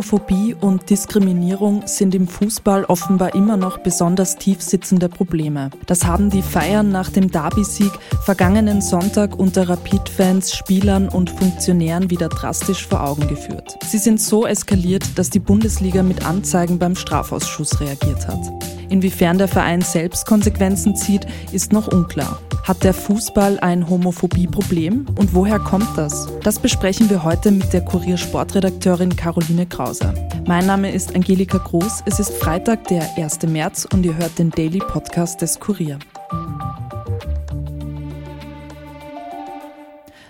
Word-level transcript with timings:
Homophobie 0.00 0.56
und 0.58 0.88
Diskriminierung 0.88 1.82
sind 1.86 2.14
im 2.14 2.26
Fußball 2.26 2.86
offenbar 2.86 3.34
immer 3.34 3.58
noch 3.58 3.76
besonders 3.76 4.36
tief 4.36 4.62
sitzende 4.62 5.10
Probleme. 5.10 5.68
Das 5.84 6.06
haben 6.06 6.30
die 6.30 6.40
Feiern 6.40 6.90
nach 6.90 7.10
dem 7.10 7.30
Derby-Sieg 7.30 7.92
vergangenen 8.24 8.80
Sonntag 8.80 9.38
unter 9.38 9.68
Rapid-Fans, 9.68 10.54
Spielern 10.56 11.10
und 11.10 11.28
Funktionären 11.28 12.08
wieder 12.08 12.30
drastisch 12.30 12.86
vor 12.86 13.06
Augen 13.06 13.28
geführt. 13.28 13.76
Sie 13.84 13.98
sind 13.98 14.22
so 14.22 14.46
eskaliert, 14.46 15.04
dass 15.16 15.28
die 15.28 15.38
Bundesliga 15.38 16.02
mit 16.02 16.24
Anzeigen 16.24 16.78
beim 16.78 16.96
Strafausschuss 16.96 17.78
reagiert 17.78 18.26
hat. 18.26 18.40
Inwiefern 18.88 19.36
der 19.36 19.48
Verein 19.48 19.82
selbst 19.82 20.24
Konsequenzen 20.24 20.96
zieht, 20.96 21.26
ist 21.52 21.74
noch 21.74 21.88
unklar. 21.88 22.40
Hat 22.64 22.84
der 22.84 22.94
Fußball 22.94 23.58
ein 23.60 23.88
Homophobie-Problem 23.88 25.06
und 25.16 25.34
woher 25.34 25.58
kommt 25.58 25.88
das? 25.96 26.28
Das 26.42 26.58
besprechen 26.58 27.08
wir 27.08 27.24
heute 27.24 27.50
mit 27.50 27.72
der 27.72 27.84
Kurier-Sportredakteurin 27.84 29.16
Caroline 29.16 29.66
Krause. 29.90 30.14
Mein 30.46 30.66
Name 30.66 30.92
ist 30.92 31.16
Angelika 31.16 31.58
Groß. 31.58 32.04
Es 32.06 32.20
ist 32.20 32.32
Freitag, 32.34 32.86
der 32.86 33.02
1. 33.16 33.42
März 33.48 33.88
und 33.92 34.06
ihr 34.06 34.16
hört 34.16 34.38
den 34.38 34.50
Daily 34.50 34.78
Podcast 34.78 35.42
des 35.42 35.58
Kurier. 35.58 35.98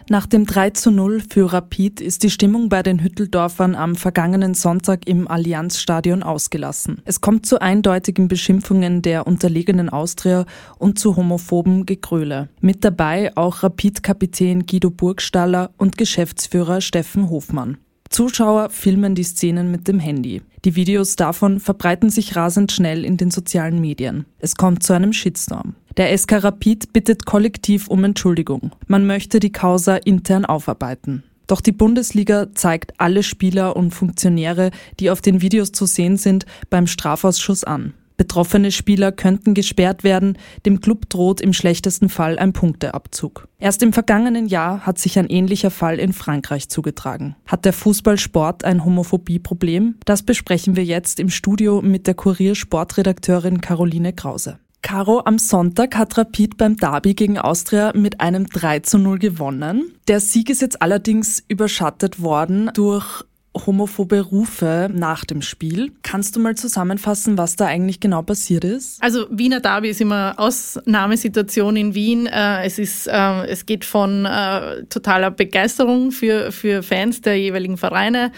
Nach 0.08 0.26
dem 0.26 0.46
3 0.46 0.70
zu 0.70 0.90
0 0.90 1.20
für 1.28 1.52
Rapid 1.52 2.00
ist 2.00 2.22
die 2.22 2.30
Stimmung 2.30 2.70
bei 2.70 2.82
den 2.82 3.02
Hütteldorfern 3.02 3.74
am 3.74 3.96
vergangenen 3.96 4.54
Sonntag 4.54 5.06
im 5.06 5.28
Allianzstadion 5.28 6.22
ausgelassen. 6.22 7.02
Es 7.04 7.20
kommt 7.20 7.44
zu 7.44 7.60
eindeutigen 7.60 8.28
Beschimpfungen 8.28 9.02
der 9.02 9.26
unterlegenen 9.26 9.90
Austria 9.90 10.46
und 10.78 10.98
zu 10.98 11.16
homophoben 11.16 11.84
Gegröle. 11.84 12.48
Mit 12.62 12.82
dabei 12.82 13.36
auch 13.36 13.62
Rapid-Kapitän 13.62 14.64
Guido 14.64 14.88
Burgstaller 14.90 15.70
und 15.76 15.98
Geschäftsführer 15.98 16.80
Steffen 16.80 17.28
Hofmann. 17.28 17.76
Zuschauer 18.10 18.70
filmen 18.70 19.14
die 19.14 19.22
Szenen 19.22 19.70
mit 19.70 19.86
dem 19.86 20.00
Handy. 20.00 20.42
Die 20.64 20.74
Videos 20.74 21.14
davon 21.14 21.60
verbreiten 21.60 22.10
sich 22.10 22.34
rasend 22.34 22.72
schnell 22.72 23.04
in 23.04 23.16
den 23.16 23.30
sozialen 23.30 23.80
Medien. 23.80 24.26
Es 24.40 24.56
kommt 24.56 24.82
zu 24.82 24.92
einem 24.92 25.12
Shitstorm. 25.12 25.76
Der 25.96 26.16
SK 26.18 26.42
Rapid 26.42 26.92
bittet 26.92 27.24
kollektiv 27.24 27.86
um 27.86 28.02
Entschuldigung. 28.02 28.72
Man 28.88 29.06
möchte 29.06 29.38
die 29.38 29.52
Causa 29.52 29.94
intern 29.94 30.44
aufarbeiten. 30.44 31.22
Doch 31.46 31.60
die 31.60 31.72
Bundesliga 31.72 32.52
zeigt 32.52 32.94
alle 32.98 33.22
Spieler 33.22 33.76
und 33.76 33.92
Funktionäre, 33.92 34.70
die 34.98 35.10
auf 35.10 35.20
den 35.20 35.40
Videos 35.40 35.70
zu 35.70 35.86
sehen 35.86 36.16
sind, 36.16 36.46
beim 36.68 36.88
Strafausschuss 36.88 37.62
an. 37.62 37.94
Betroffene 38.20 38.70
Spieler 38.70 39.12
könnten 39.12 39.54
gesperrt 39.54 40.04
werden, 40.04 40.36
dem 40.66 40.82
Club 40.82 41.08
droht 41.08 41.40
im 41.40 41.54
schlechtesten 41.54 42.10
Fall 42.10 42.38
ein 42.38 42.52
Punkteabzug. 42.52 43.48
Erst 43.58 43.82
im 43.82 43.94
vergangenen 43.94 44.44
Jahr 44.44 44.84
hat 44.84 44.98
sich 44.98 45.18
ein 45.18 45.30
ähnlicher 45.30 45.70
Fall 45.70 45.98
in 45.98 46.12
Frankreich 46.12 46.68
zugetragen. 46.68 47.34
Hat 47.46 47.64
der 47.64 47.72
Fußballsport 47.72 48.62
ein 48.62 48.84
Homophobieproblem? 48.84 49.94
Das 50.04 50.22
besprechen 50.22 50.76
wir 50.76 50.84
jetzt 50.84 51.18
im 51.18 51.30
Studio 51.30 51.80
mit 51.80 52.06
der 52.06 52.12
Kurier-Sportredakteurin 52.12 53.62
Caroline 53.62 54.12
Krause. 54.12 54.58
Caro, 54.82 55.22
am 55.24 55.38
Sonntag 55.38 55.96
hat 55.96 56.18
Rapid 56.18 56.58
beim 56.58 56.76
Derby 56.76 57.14
gegen 57.14 57.38
Austria 57.38 57.92
mit 57.94 58.20
einem 58.20 58.48
3 58.48 58.80
zu 58.80 58.98
0 58.98 59.18
gewonnen. 59.18 59.94
Der 60.08 60.20
Sieg 60.20 60.50
ist 60.50 60.60
jetzt 60.60 60.82
allerdings 60.82 61.42
überschattet 61.48 62.20
worden 62.20 62.70
durch 62.74 63.24
homophobe 63.54 64.20
Rufe 64.20 64.88
nach 64.92 65.24
dem 65.24 65.42
Spiel. 65.42 65.92
Kannst 66.02 66.36
du 66.36 66.40
mal 66.40 66.54
zusammenfassen, 66.54 67.36
was 67.36 67.56
da 67.56 67.66
eigentlich 67.66 67.98
genau 67.98 68.22
passiert 68.22 68.64
ist? 68.64 69.02
Also 69.02 69.26
Wiener 69.30 69.60
Derby 69.60 69.88
ist 69.88 70.00
immer 70.00 70.34
Ausnahmesituation 70.36 71.76
in 71.76 71.94
Wien. 71.94 72.26
Äh, 72.26 72.64
es 72.64 72.78
ist, 72.78 73.08
äh, 73.08 73.46
es 73.46 73.66
geht 73.66 73.84
von 73.84 74.24
äh, 74.24 74.84
totaler 74.84 75.32
Begeisterung 75.32 76.12
für, 76.12 76.52
für 76.52 76.82
Fans 76.82 77.22
der 77.22 77.38
jeweiligen 77.38 77.76
Vereine, 77.76 78.32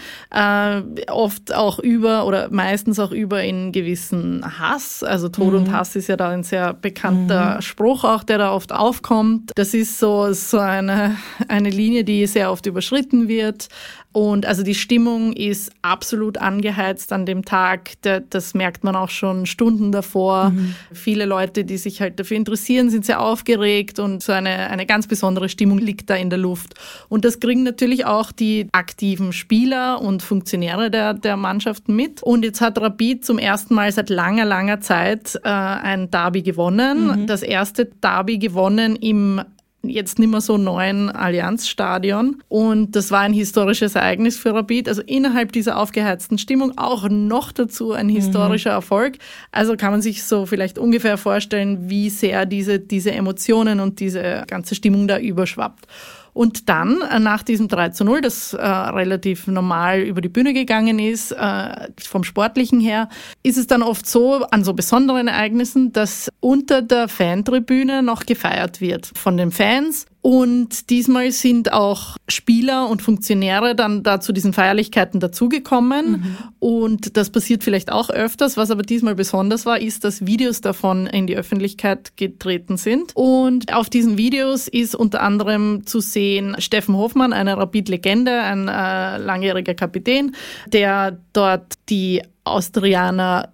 oft 1.09 1.53
auch 1.53 1.79
über 1.79 2.25
oder 2.25 2.49
meistens 2.51 2.99
auch 2.99 3.11
über 3.11 3.43
in 3.43 3.71
gewissen 3.71 4.43
Hass. 4.59 5.03
Also 5.03 5.29
Tod 5.29 5.53
mhm. 5.53 5.59
und 5.59 5.71
Hass 5.71 5.95
ist 5.95 6.07
ja 6.07 6.17
da 6.17 6.29
ein 6.29 6.43
sehr 6.43 6.73
bekannter 6.73 7.55
mhm. 7.55 7.61
Spruch 7.61 8.03
auch, 8.03 8.23
der 8.23 8.39
da 8.39 8.51
oft 8.53 8.71
aufkommt. 8.71 9.51
Das 9.55 9.73
ist 9.73 9.99
so, 9.99 10.33
so 10.33 10.59
eine, 10.59 11.17
eine 11.47 11.69
Linie, 11.69 12.03
die 12.03 12.25
sehr 12.25 12.51
oft 12.51 12.65
überschritten 12.65 13.27
wird. 13.27 13.69
Und 14.13 14.45
also 14.45 14.61
die 14.61 14.75
Stimmung 14.75 15.33
ist 15.33 15.71
absolut 15.81 16.37
angeheizt 16.37 17.11
an 17.11 17.25
dem 17.25 17.43
Tag. 17.45 17.93
Das 18.29 18.53
merkt 18.53 18.83
man 18.83 18.95
auch 18.95 19.09
schon 19.09 19.47
Stunden 19.47 19.91
davor. 19.91 20.51
Mhm. 20.51 20.75
Viele 20.93 21.25
Leute, 21.25 21.65
die 21.65 21.77
sich 21.77 21.99
halt 21.99 22.19
dafür 22.19 22.37
interessieren, 22.37 22.91
sind 22.91 23.05
sehr 23.05 23.19
aufgeregt 23.19 23.97
und 23.97 24.21
so 24.21 24.31
eine, 24.31 24.69
eine 24.69 24.85
ganz 24.85 25.07
besondere 25.07 25.49
Stimmung 25.49 25.79
liegt 25.79 26.11
da 26.11 26.15
in 26.15 26.29
der 26.29 26.37
Luft. 26.37 26.75
Und 27.09 27.25
das 27.25 27.39
kriegen 27.39 27.63
natürlich 27.63 28.05
auch 28.05 28.31
die 28.31 28.67
aktiven 28.71 29.33
Spieler 29.33 29.99
und 29.99 30.21
Funktionäre 30.21 30.91
der, 30.91 31.15
der 31.15 31.35
Mannschaften 31.35 31.95
mit. 31.95 32.21
Und 32.21 32.45
jetzt 32.45 32.61
hat 32.61 32.79
Rapid 32.79 33.25
zum 33.25 33.39
ersten 33.39 33.73
Mal 33.73 33.91
seit 33.91 34.11
langer, 34.11 34.45
langer 34.45 34.79
Zeit 34.79 35.39
äh, 35.43 35.49
ein 35.49 36.11
Derby 36.11 36.43
gewonnen. 36.43 37.21
Mhm. 37.21 37.27
Das 37.27 37.41
erste 37.41 37.85
Derby 37.85 38.37
gewonnen 38.37 38.95
im 38.95 39.41
jetzt 39.85 40.17
nicht 40.17 40.29
mehr 40.29 40.41
so 40.41 40.57
neuen 40.57 41.09
Allianzstadion. 41.09 42.41
Und 42.47 42.95
das 42.95 43.11
war 43.11 43.21
ein 43.21 43.33
historisches 43.33 43.95
Ereignis 43.95 44.37
für 44.37 44.53
Rapid. 44.53 44.87
Also 44.87 45.01
innerhalb 45.01 45.51
dieser 45.51 45.77
aufgeheizten 45.77 46.37
Stimmung 46.37 46.77
auch 46.77 47.09
noch 47.09 47.51
dazu 47.51 47.91
ein 47.91 48.09
historischer 48.09 48.71
mhm. 48.71 48.77
Erfolg. 48.77 49.17
Also 49.51 49.75
kann 49.75 49.91
man 49.91 50.01
sich 50.01 50.23
so 50.23 50.45
vielleicht 50.45 50.77
ungefähr 50.77 51.17
vorstellen, 51.17 51.89
wie 51.89 52.09
sehr 52.09 52.45
diese, 52.45 52.79
diese 52.79 53.11
Emotionen 53.11 53.79
und 53.79 53.99
diese 53.99 54.43
ganze 54.47 54.75
Stimmung 54.75 55.07
da 55.07 55.19
überschwappt. 55.19 55.87
Und 56.33 56.67
dann, 56.67 57.01
äh, 57.01 57.19
nach 57.19 57.43
diesem 57.43 57.67
3 57.67 57.89
zu 57.89 58.03
0, 58.03 58.21
das 58.21 58.53
äh, 58.53 58.65
relativ 58.65 59.47
normal 59.47 60.01
über 60.01 60.21
die 60.21 60.29
Bühne 60.29 60.53
gegangen 60.53 60.99
ist, 60.99 61.31
äh, 61.31 61.87
vom 62.01 62.23
Sportlichen 62.23 62.79
her, 62.79 63.09
ist 63.43 63.57
es 63.57 63.67
dann 63.67 63.83
oft 63.83 64.07
so, 64.07 64.43
an 64.49 64.63
so 64.63 64.73
besonderen 64.73 65.27
Ereignissen, 65.27 65.93
dass 65.93 66.29
unter 66.39 66.81
der 66.81 67.07
Fantribüne 67.07 68.01
noch 68.01 68.25
gefeiert 68.25 68.81
wird 68.81 69.11
von 69.15 69.37
den 69.37 69.51
Fans 69.51 70.07
und 70.23 70.89
diesmal 70.89 71.33
sind 71.33 71.73
auch 71.73 72.15
Spieler 72.29 72.87
und 72.87 73.01
Funktionäre 73.01 73.75
dann 73.75 74.03
da 74.03 74.21
zu 74.21 74.31
diesen 74.31 74.53
Feierlichkeiten 74.53 75.19
dazugekommen. 75.19 76.11
Mhm. 76.11 76.37
Und 76.59 77.17
das 77.17 77.29
passiert 77.29 77.61
vielleicht 77.61 77.91
auch 77.91 78.09
öfters. 78.09 78.55
Was 78.55 78.71
aber 78.71 78.83
diesmal 78.83 79.15
besonders 79.15 79.65
war, 79.65 79.81
ist, 79.81 80.05
dass 80.05 80.25
Videos 80.25 80.61
davon 80.61 81.07
in 81.07 81.27
die 81.27 81.35
Öffentlichkeit 81.35 82.15
getreten 82.15 82.77
sind. 82.77 83.11
Und 83.15 83.73
auf 83.73 83.89
diesen 83.89 84.17
Videos 84.17 84.69
ist 84.69 84.95
unter 84.95 85.21
anderem 85.21 85.85
zu 85.85 85.99
sehen 85.99 86.55
Steffen 86.57 86.95
Hofmann, 86.95 87.33
eine 87.33 87.57
Rapid-Legende, 87.57 88.43
ein 88.43 88.69
äh, 88.69 89.17
langjähriger 89.17 89.73
Kapitän, 89.73 90.35
der 90.67 91.19
dort 91.33 91.73
die 91.89 92.21
Austrianer 92.45 93.51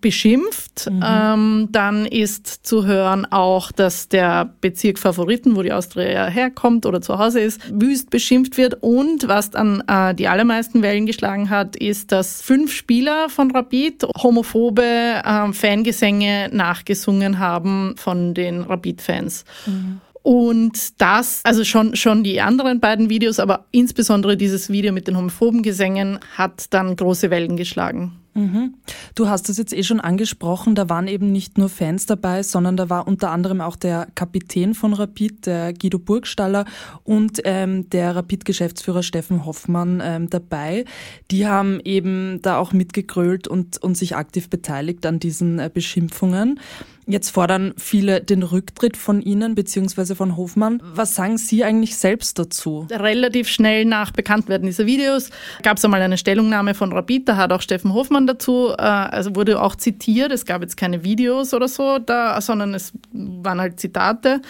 beschimpft. 0.00 0.90
Mhm. 0.90 1.04
Ähm, 1.04 1.68
dann 1.70 2.06
ist 2.06 2.66
zu 2.66 2.86
hören 2.86 3.26
auch, 3.30 3.72
dass 3.72 4.08
der 4.08 4.52
Bezirk 4.60 4.98
Favoriten, 4.98 5.56
wo 5.56 5.62
die 5.62 5.72
Austria 5.72 6.26
herkommt 6.26 6.86
oder 6.86 7.00
zu 7.00 7.18
Hause 7.18 7.40
ist, 7.40 7.60
wüst 7.72 8.10
beschimpft 8.10 8.56
wird. 8.56 8.82
Und 8.82 9.28
was 9.28 9.50
dann 9.50 9.82
äh, 9.86 10.14
die 10.14 10.28
allermeisten 10.28 10.82
Wellen 10.82 11.06
geschlagen 11.06 11.50
hat, 11.50 11.76
ist, 11.76 12.12
dass 12.12 12.42
fünf 12.42 12.72
Spieler 12.72 13.28
von 13.28 13.50
Rapid 13.50 14.04
homophobe 14.22 14.82
äh, 14.82 15.52
Fangesänge 15.52 16.50
nachgesungen 16.52 17.38
haben 17.38 17.94
von 17.96 18.34
den 18.34 18.62
Rapid-Fans. 18.62 19.44
Mhm. 19.66 20.00
Und 20.22 21.00
das, 21.00 21.40
also 21.44 21.64
schon, 21.64 21.96
schon 21.96 22.22
die 22.22 22.40
anderen 22.40 22.78
beiden 22.80 23.10
Videos, 23.10 23.40
aber 23.40 23.66
insbesondere 23.72 24.36
dieses 24.36 24.70
Video 24.70 24.92
mit 24.92 25.08
den 25.08 25.16
homophoben 25.16 25.62
Gesängen 25.62 26.20
hat 26.36 26.72
dann 26.72 26.94
große 26.94 27.30
Wellen 27.30 27.56
geschlagen. 27.56 28.21
Mhm. 28.34 28.74
Du 29.14 29.28
hast 29.28 29.50
es 29.50 29.58
jetzt 29.58 29.74
eh 29.74 29.82
schon 29.82 30.00
angesprochen, 30.00 30.74
da 30.74 30.88
waren 30.88 31.06
eben 31.06 31.32
nicht 31.32 31.58
nur 31.58 31.68
Fans 31.68 32.06
dabei, 32.06 32.42
sondern 32.42 32.76
da 32.76 32.88
war 32.88 33.06
unter 33.06 33.30
anderem 33.30 33.60
auch 33.60 33.76
der 33.76 34.08
Kapitän 34.14 34.74
von 34.74 34.94
Rapid, 34.94 35.46
der 35.46 35.74
Guido 35.74 35.98
Burgstaller 35.98 36.64
und 37.04 37.42
ähm, 37.44 37.90
der 37.90 38.16
Rapid-Geschäftsführer 38.16 39.02
Steffen 39.02 39.44
Hoffmann 39.44 40.02
ähm, 40.02 40.30
dabei. 40.30 40.86
Die 41.30 41.46
haben 41.46 41.80
eben 41.84 42.40
da 42.40 42.56
auch 42.56 42.72
mitgegrölt 42.72 43.48
und, 43.48 43.82
und 43.82 43.96
sich 43.96 44.16
aktiv 44.16 44.48
beteiligt 44.48 45.04
an 45.04 45.18
diesen 45.18 45.58
äh, 45.58 45.70
Beschimpfungen. 45.72 46.58
Jetzt 47.06 47.30
fordern 47.30 47.74
viele 47.76 48.20
den 48.20 48.42
Rücktritt 48.44 48.96
von 48.96 49.20
Ihnen 49.20 49.54
bzw. 49.54 50.14
von 50.14 50.36
Hofmann. 50.36 50.80
Was 50.94 51.14
sagen 51.16 51.36
Sie 51.36 51.64
eigentlich 51.64 51.96
selbst 51.96 52.38
dazu? 52.38 52.86
Relativ 52.90 53.48
schnell 53.48 53.84
nach 53.84 54.12
Bekanntwerden 54.12 54.66
dieser 54.66 54.86
Videos 54.86 55.30
gab 55.62 55.78
es 55.78 55.84
einmal 55.84 56.00
eine 56.00 56.16
Stellungnahme 56.16 56.74
von 56.74 56.92
Rapid, 56.92 57.28
da 57.28 57.36
hat 57.36 57.52
auch 57.52 57.60
Steffen 57.60 57.92
Hofmann 57.92 58.26
dazu, 58.26 58.70
äh, 58.70 58.82
also 58.82 59.34
wurde 59.34 59.60
auch 59.60 59.74
zitiert, 59.74 60.30
es 60.30 60.46
gab 60.46 60.62
jetzt 60.62 60.76
keine 60.76 61.02
Videos 61.02 61.52
oder 61.54 61.68
so 61.68 61.98
da, 61.98 62.40
sondern 62.40 62.74
es 62.74 62.92
waren 63.12 63.60
halt 63.60 63.80
Zitate. 63.80 64.40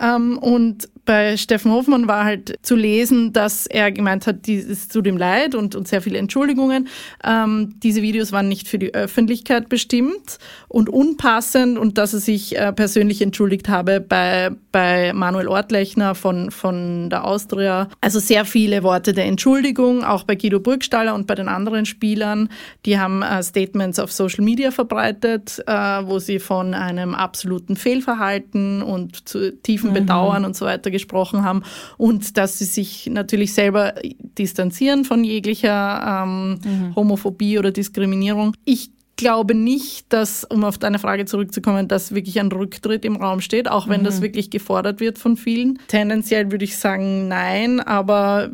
Ähm, 0.00 0.38
und 0.38 0.88
bei 1.04 1.36
Steffen 1.36 1.72
Hoffmann 1.72 2.08
war 2.08 2.24
halt 2.24 2.56
zu 2.62 2.76
lesen, 2.76 3.32
dass 3.32 3.66
er 3.66 3.90
gemeint 3.90 4.26
hat, 4.26 4.48
es 4.48 4.88
tut 4.88 5.06
ihm 5.06 5.16
leid 5.16 5.54
und, 5.54 5.74
und 5.74 5.88
sehr 5.88 6.02
viele 6.02 6.18
Entschuldigungen. 6.18 6.88
Ähm, 7.24 7.74
diese 7.82 8.02
Videos 8.02 8.32
waren 8.32 8.48
nicht 8.48 8.68
für 8.68 8.78
die 8.78 8.94
Öffentlichkeit 8.94 9.68
bestimmt 9.68 10.38
und 10.68 10.88
unpassend 10.88 11.78
und 11.78 11.98
dass 11.98 12.12
er 12.12 12.20
sich 12.20 12.56
äh, 12.56 12.72
persönlich 12.72 13.22
entschuldigt 13.22 13.68
habe 13.68 14.00
bei, 14.00 14.50
bei 14.72 15.12
Manuel 15.12 15.48
Ortlechner 15.48 16.14
von, 16.14 16.50
von 16.50 17.10
der 17.10 17.24
Austria. 17.24 17.88
Also 18.00 18.20
sehr 18.20 18.44
viele 18.44 18.82
Worte 18.82 19.12
der 19.12 19.26
Entschuldigung, 19.26 20.04
auch 20.04 20.24
bei 20.24 20.34
Guido 20.34 20.60
Burgstaller 20.60 21.14
und 21.14 21.26
bei 21.26 21.34
den 21.34 21.48
anderen 21.48 21.86
Spielern. 21.86 22.48
Die 22.86 22.98
haben 22.98 23.22
äh, 23.22 23.42
Statements 23.42 23.98
auf 23.98 24.12
Social 24.12 24.44
Media 24.44 24.70
verbreitet, 24.70 25.62
äh, 25.66 25.72
wo 25.72 26.18
sie 26.18 26.38
von 26.38 26.74
einem 26.74 27.14
absoluten 27.14 27.76
Fehlverhalten 27.76 28.82
und 28.82 29.28
zu 29.28 29.52
tiefen 29.62 29.90
mhm. 29.90 29.94
Bedauern 29.94 30.44
und 30.44 30.56
so 30.56 30.66
weiter 30.66 30.89
gesprochen 30.90 31.44
haben 31.44 31.62
und 31.96 32.36
dass 32.36 32.58
sie 32.58 32.64
sich 32.64 33.08
natürlich 33.10 33.52
selber 33.52 33.94
distanzieren 34.38 35.04
von 35.04 35.24
jeglicher 35.24 36.24
ähm, 36.24 36.58
mhm. 36.64 36.96
Homophobie 36.96 37.58
oder 37.58 37.70
Diskriminierung. 37.70 38.54
Ich 38.64 38.90
glaube 39.20 39.54
nicht, 39.54 40.10
dass, 40.12 40.44
um 40.44 40.64
auf 40.64 40.78
deine 40.78 40.98
Frage 40.98 41.26
zurückzukommen, 41.26 41.88
dass 41.88 42.14
wirklich 42.14 42.40
ein 42.40 42.50
Rücktritt 42.50 43.04
im 43.04 43.16
Raum 43.16 43.42
steht, 43.42 43.68
auch 43.68 43.86
wenn 43.86 44.00
mhm. 44.00 44.04
das 44.04 44.22
wirklich 44.22 44.50
gefordert 44.50 44.98
wird 44.98 45.18
von 45.18 45.36
vielen. 45.36 45.78
Tendenziell 45.88 46.50
würde 46.50 46.64
ich 46.64 46.78
sagen 46.78 47.28
nein, 47.28 47.80
aber 47.80 48.50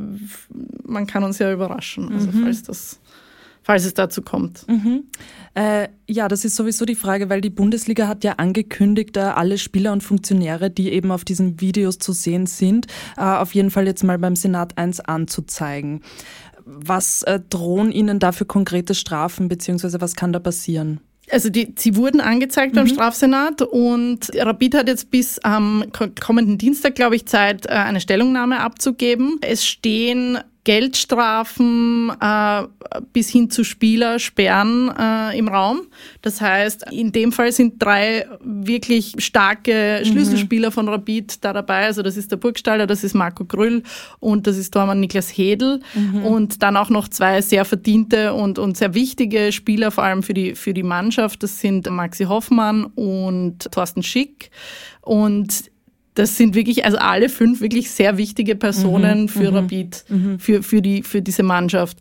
man 0.85 1.07
kann 1.07 1.23
uns 1.23 1.39
ja 1.39 1.53
überraschen, 1.53 2.13
also 2.13 2.29
mhm. 2.33 2.43
falls 2.43 2.65
das 2.65 2.99
falls 3.67 3.85
es 3.85 3.95
dazu 3.95 4.23
kommt. 4.23 4.65
Mhm. 4.69 5.07
Äh, 5.55 5.89
ja, 6.07 6.29
das 6.29 6.45
ist 6.45 6.55
sowieso 6.55 6.85
die 6.85 6.95
Frage, 6.95 7.29
weil 7.29 7.41
die 7.41 7.51
Bundesliga 7.51 8.07
hat 8.07 8.23
ja 8.23 8.35
angekündigt, 8.35 9.17
äh, 9.17 9.21
alle 9.21 9.59
Spieler 9.59 9.93
und 9.93 10.05
Funktionäre, 10.05 10.71
die 10.71 10.93
eben 10.93 11.11
auf 11.11 11.25
diesen 11.25 11.61
Videos 11.61 11.99
zu 11.99 12.13
sehen 12.13 12.47
sind, 12.47 12.87
äh, 13.17 13.23
auf 13.23 13.57
jeden 13.57 13.73
Fall 13.73 13.85
jetzt 13.87 14.05
mal 14.05 14.19
beim 14.19 14.37
Senat 14.37 14.79
1 14.79 15.01
anzuzeigen. 15.01 16.03
Was 16.65 17.25
äh, 17.25 17.41
drohen 17.51 17.91
Ihnen 17.91 18.21
da 18.21 18.31
für 18.31 18.45
konkrete 18.45 18.95
Strafen, 18.95 19.49
beziehungsweise 19.49 20.01
was 20.01 20.15
kann 20.15 20.33
da 20.33 20.39
passieren? 20.39 21.01
Also 21.33 21.51
die, 21.51 21.75
sie 21.77 21.97
wurden 21.97 22.21
angezeigt 22.21 22.73
mhm. 22.73 22.77
beim 22.77 22.87
Strafsenat 22.87 23.63
und 23.63 24.31
Rapid 24.33 24.77
hat 24.77 24.87
jetzt 24.87 25.11
bis 25.11 25.41
am 25.41 25.87
kommenden 26.21 26.57
Dienstag, 26.57 26.95
glaube 26.95 27.17
ich, 27.17 27.27
Zeit, 27.27 27.69
eine 27.69 28.01
Stellungnahme 28.01 28.61
abzugeben. 28.61 29.41
Es 29.41 29.67
stehen 29.67 30.39
Geldstrafen 30.67 32.11
äh, 32.21 32.63
bis 33.13 33.31
hin 33.31 33.51
zu 33.51 33.63
Spielersperren 33.63 34.93
äh, 34.99 35.39
im 35.39 35.47
Raum. 35.47 35.83
Das 36.23 36.41
heißt, 36.41 36.91
in 36.91 37.13
dem 37.13 37.31
Fall 37.31 37.53
sind 37.53 37.81
drei 37.81 38.27
wirklich 38.43 39.15
starke 39.19 40.01
mhm. 40.03 40.09
Schlüsselspieler 40.09 40.71
mhm. 40.71 40.73
von 40.73 40.89
Rapid 40.89 41.45
da 41.45 41.53
dabei. 41.53 41.85
Also 41.85 42.03
das 42.03 42.17
ist 42.17 42.33
der 42.33 42.39
Burgstaller, 42.39 42.89
das 42.89 43.05
ist 43.05 43.15
Marco 43.15 43.45
Grüll 43.45 43.85
und 44.19 44.49
das 44.49 44.57
ist 44.57 44.73
Tormann 44.75 44.99
Niklas 44.99 45.29
Hedel. 45.29 45.79
Mhm. 45.95 46.27
Und 46.27 46.63
dann 46.65 46.77
auch 46.77 46.91
noch 46.91 47.07
zwei 47.07 47.41
sehr 47.43 47.65
verdiente 47.65 48.35
und, 48.35 48.59
und 48.59 48.77
sehr 48.77 48.93
wichtige 48.93 49.53
Spieler, 49.53 49.93
vor 49.93 50.03
allem 50.03 50.25
für 50.25 50.35
die, 50.35 50.57
für 50.57 50.75
die 50.75 50.83
Mannschaft. 50.83 51.45
Das 51.45 51.61
sind 51.61 51.89
Maxi 51.89 52.25
Hoffmann 52.25 52.87
und 52.97 53.71
Thorsten 53.71 54.03
Schick. 54.03 54.51
Und 55.01 55.71
das 56.17 56.37
sind 56.37 56.55
wirklich, 56.55 56.85
also 56.85 56.97
alle 56.99 57.29
fünf 57.29 57.61
wirklich 57.61 57.91
sehr 57.91 58.17
wichtige 58.17 58.57
Personen 58.57 59.23
mhm, 59.23 59.29
für 59.29 59.51
mhm, 59.51 59.57
Rapid, 59.57 60.05
mhm. 60.09 60.39
für, 60.39 60.63
für, 60.63 60.83
die, 60.83 61.03
für 61.03 61.23
diese 61.23 61.43
Mannschaft. 61.43 61.99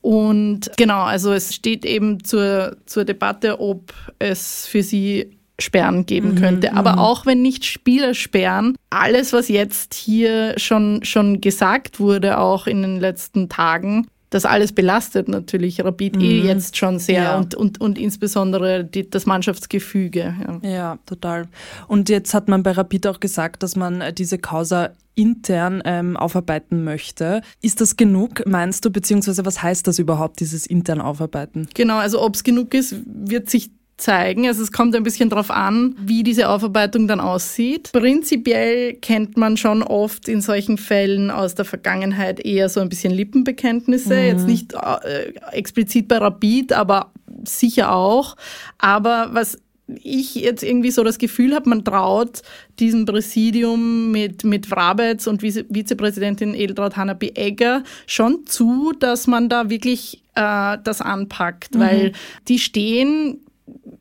Und 0.00 0.70
genau, 0.76 1.02
also 1.02 1.32
es 1.32 1.52
steht 1.52 1.84
eben 1.84 2.22
zur, 2.22 2.76
zur 2.86 3.04
Debatte, 3.04 3.60
ob 3.60 3.92
es 4.20 4.66
für 4.66 4.84
sie 4.84 5.36
Sperren 5.58 6.06
geben 6.06 6.34
mhm, 6.34 6.36
könnte. 6.36 6.74
Aber 6.74 6.92
mhm. 6.92 6.98
auch 7.00 7.26
wenn 7.26 7.42
nicht 7.42 7.64
Spieler 7.64 8.14
sperren, 8.14 8.76
alles, 8.90 9.32
was 9.32 9.48
jetzt 9.48 9.94
hier 9.94 10.54
schon, 10.58 11.04
schon 11.04 11.40
gesagt 11.40 11.98
wurde, 11.98 12.38
auch 12.38 12.68
in 12.68 12.82
den 12.82 13.00
letzten 13.00 13.48
Tagen, 13.48 14.06
das 14.36 14.44
alles 14.44 14.72
belastet 14.72 15.28
natürlich 15.28 15.82
Rapid 15.82 16.16
eh 16.16 16.18
mhm. 16.18 16.24
eh 16.24 16.40
jetzt 16.42 16.76
schon 16.76 16.98
sehr 16.98 17.22
ja. 17.22 17.38
und, 17.38 17.54
und, 17.54 17.80
und 17.80 17.98
insbesondere 17.98 18.84
die, 18.84 19.08
das 19.08 19.24
Mannschaftsgefüge. 19.24 20.34
Ja. 20.62 20.68
ja, 20.68 20.98
total. 21.06 21.48
Und 21.88 22.10
jetzt 22.10 22.34
hat 22.34 22.48
man 22.48 22.62
bei 22.62 22.72
Rapid 22.72 23.06
auch 23.06 23.18
gesagt, 23.18 23.62
dass 23.62 23.76
man 23.76 24.02
äh, 24.02 24.12
diese 24.12 24.36
Causa 24.38 24.90
intern 25.14 25.82
ähm, 25.86 26.18
aufarbeiten 26.18 26.84
möchte. 26.84 27.40
Ist 27.62 27.80
das 27.80 27.96
genug, 27.96 28.46
meinst 28.46 28.84
du, 28.84 28.90
beziehungsweise 28.90 29.46
was 29.46 29.62
heißt 29.62 29.86
das 29.86 29.98
überhaupt, 29.98 30.40
dieses 30.40 30.66
intern 30.66 31.00
aufarbeiten? 31.00 31.68
Genau, 31.72 31.96
also 31.96 32.20
ob 32.20 32.34
es 32.34 32.44
genug 32.44 32.74
ist, 32.74 32.94
wird 33.06 33.48
sich 33.48 33.70
zeigen. 33.96 34.46
Also 34.46 34.62
es 34.62 34.72
kommt 34.72 34.94
ein 34.94 35.02
bisschen 35.02 35.30
darauf 35.30 35.50
an, 35.50 35.96
wie 35.98 36.22
diese 36.22 36.48
Aufarbeitung 36.48 37.08
dann 37.08 37.20
aussieht. 37.20 37.90
Prinzipiell 37.92 38.94
kennt 38.94 39.36
man 39.36 39.56
schon 39.56 39.82
oft 39.82 40.28
in 40.28 40.40
solchen 40.40 40.78
Fällen 40.78 41.30
aus 41.30 41.54
der 41.54 41.64
Vergangenheit 41.64 42.40
eher 42.40 42.68
so 42.68 42.80
ein 42.80 42.88
bisschen 42.88 43.12
Lippenbekenntnisse. 43.12 44.14
Mhm. 44.14 44.26
Jetzt 44.26 44.46
nicht 44.46 44.74
äh, 44.74 45.32
explizit 45.52 46.08
bei 46.08 46.18
Rapid, 46.18 46.72
aber 46.72 47.12
sicher 47.44 47.92
auch. 47.92 48.36
Aber 48.78 49.30
was 49.32 49.58
ich 50.02 50.34
jetzt 50.34 50.62
irgendwie 50.62 50.90
so 50.90 51.04
das 51.04 51.18
Gefühl 51.18 51.54
habe, 51.54 51.68
man 51.68 51.84
traut 51.84 52.42
diesem 52.80 53.04
Präsidium 53.06 54.10
mit, 54.10 54.44
mit 54.44 54.70
Wrabetz 54.70 55.26
und 55.26 55.42
Vize 55.42 55.64
Vizepräsidentin 55.70 56.54
Edeltraut 56.54 56.96
Hanapi-Egger 56.96 57.84
schon 58.06 58.46
zu, 58.46 58.92
dass 58.98 59.26
man 59.26 59.48
da 59.48 59.70
wirklich 59.70 60.22
äh, 60.34 60.76
das 60.82 61.00
anpackt, 61.00 61.76
mhm. 61.76 61.80
weil 61.80 62.12
die 62.48 62.58
stehen 62.58 63.45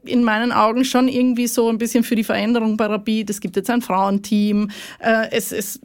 in 0.05 0.23
meinen 0.23 0.51
Augen 0.51 0.85
schon 0.85 1.07
irgendwie 1.07 1.47
so 1.47 1.69
ein 1.69 1.77
bisschen 1.77 2.03
für 2.03 2.15
die 2.15 2.23
Veränderung 2.23 2.77
bei 2.77 2.85
Rapid. 2.85 3.29
Es 3.29 3.41
gibt 3.41 3.55
jetzt 3.55 3.69
ein 3.69 3.81
Frauenteam. 3.81 4.69
Äh, 4.99 5.31
es, 5.31 5.51
es, 5.51 5.79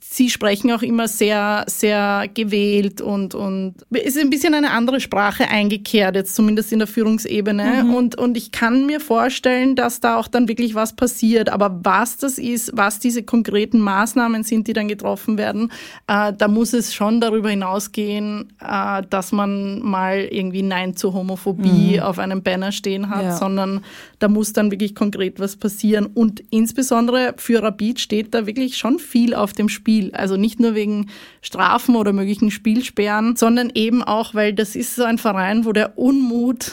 sie 0.00 0.30
sprechen 0.30 0.70
auch 0.72 0.82
immer 0.82 1.08
sehr, 1.08 1.64
sehr 1.68 2.28
gewählt 2.32 3.00
und, 3.00 3.34
und 3.34 3.74
es 3.90 4.16
ist 4.16 4.18
ein 4.18 4.30
bisschen 4.30 4.54
eine 4.54 4.70
andere 4.70 5.00
Sprache 5.00 5.48
eingekehrt, 5.48 6.14
jetzt 6.14 6.34
zumindest 6.34 6.72
in 6.72 6.78
der 6.78 6.88
Führungsebene. 6.88 7.84
Mhm. 7.84 7.94
Und, 7.94 8.14
und 8.16 8.36
ich 8.36 8.52
kann 8.52 8.86
mir 8.86 9.00
vorstellen, 9.00 9.76
dass 9.76 10.00
da 10.00 10.16
auch 10.16 10.28
dann 10.28 10.48
wirklich 10.48 10.74
was 10.74 10.94
passiert. 10.94 11.48
Aber 11.48 11.80
was 11.82 12.16
das 12.16 12.38
ist, 12.38 12.70
was 12.74 12.98
diese 12.98 13.22
konkreten 13.22 13.80
Maßnahmen 13.80 14.44
sind, 14.44 14.68
die 14.68 14.72
dann 14.72 14.88
getroffen 14.88 15.38
werden, 15.38 15.72
äh, 16.06 16.32
da 16.32 16.48
muss 16.48 16.72
es 16.72 16.94
schon 16.94 17.20
darüber 17.20 17.50
hinausgehen, 17.50 18.52
äh, 18.60 19.02
dass 19.10 19.32
man 19.32 19.80
mal 19.80 20.20
irgendwie 20.30 20.62
Nein 20.62 20.96
zur 20.96 21.14
Homophobie 21.14 21.96
mhm. 21.96 22.00
auf 22.00 22.18
einem 22.18 22.42
Banner 22.42 22.72
stehen 22.72 23.10
hat, 23.10 23.23
ja. 23.23 23.23
Sondern 23.32 23.64
sondern 23.64 23.84
da 24.18 24.28
muss 24.28 24.52
dann 24.52 24.70
wirklich 24.70 24.94
konkret 24.94 25.40
was 25.40 25.56
passieren. 25.56 26.06
Und 26.06 26.42
insbesondere 26.50 27.34
für 27.36 27.62
Rapid 27.62 28.00
steht 28.00 28.34
da 28.34 28.46
wirklich 28.46 28.76
schon 28.76 28.98
viel 28.98 29.34
auf 29.34 29.52
dem 29.52 29.68
Spiel. 29.68 30.12
Also 30.12 30.36
nicht 30.36 30.60
nur 30.60 30.74
wegen 30.74 31.10
Strafen 31.40 31.96
oder 31.96 32.12
möglichen 32.12 32.50
Spielsperren, 32.50 33.36
sondern 33.36 33.70
eben 33.74 34.02
auch, 34.02 34.34
weil 34.34 34.52
das 34.52 34.76
ist 34.76 34.96
so 34.96 35.04
ein 35.04 35.18
Verein, 35.18 35.64
wo 35.64 35.72
der 35.72 35.98
Unmut, 35.98 36.72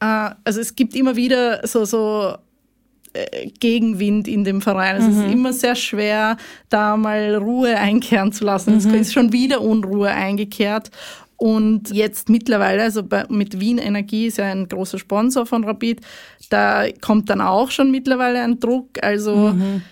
äh, 0.00 0.30
also 0.44 0.60
es 0.60 0.76
gibt 0.76 0.94
immer 0.94 1.16
wieder 1.16 1.66
so, 1.66 1.84
so 1.84 2.36
äh, 3.12 3.48
Gegenwind 3.60 4.28
in 4.28 4.44
dem 4.44 4.60
Verein. 4.60 4.96
Es 4.96 5.04
mhm. 5.04 5.24
ist 5.24 5.32
immer 5.32 5.52
sehr 5.52 5.76
schwer, 5.76 6.36
da 6.68 6.96
mal 6.96 7.36
Ruhe 7.36 7.76
einkehren 7.78 8.32
zu 8.32 8.44
lassen. 8.44 8.72
Mhm. 8.72 8.76
Es 8.78 8.86
ist 8.86 9.12
schon 9.12 9.32
wieder 9.32 9.60
Unruhe 9.60 10.10
eingekehrt. 10.10 10.90
Und 11.36 11.90
jetzt 11.90 12.28
mittlerweile, 12.28 12.82
also 12.82 13.02
bei, 13.02 13.24
mit 13.28 13.60
Wien 13.60 13.78
Energie 13.78 14.26
ist 14.26 14.38
ja 14.38 14.46
ein 14.46 14.68
großer 14.68 14.98
Sponsor 14.98 15.46
von 15.46 15.64
Rapid, 15.64 16.00
da 16.50 16.84
kommt 17.00 17.28
dann 17.30 17.40
auch 17.40 17.70
schon 17.70 17.90
mittlerweile 17.90 18.42
ein 18.42 18.60
Druck. 18.60 19.02
Also 19.02 19.52
mhm 19.54 19.82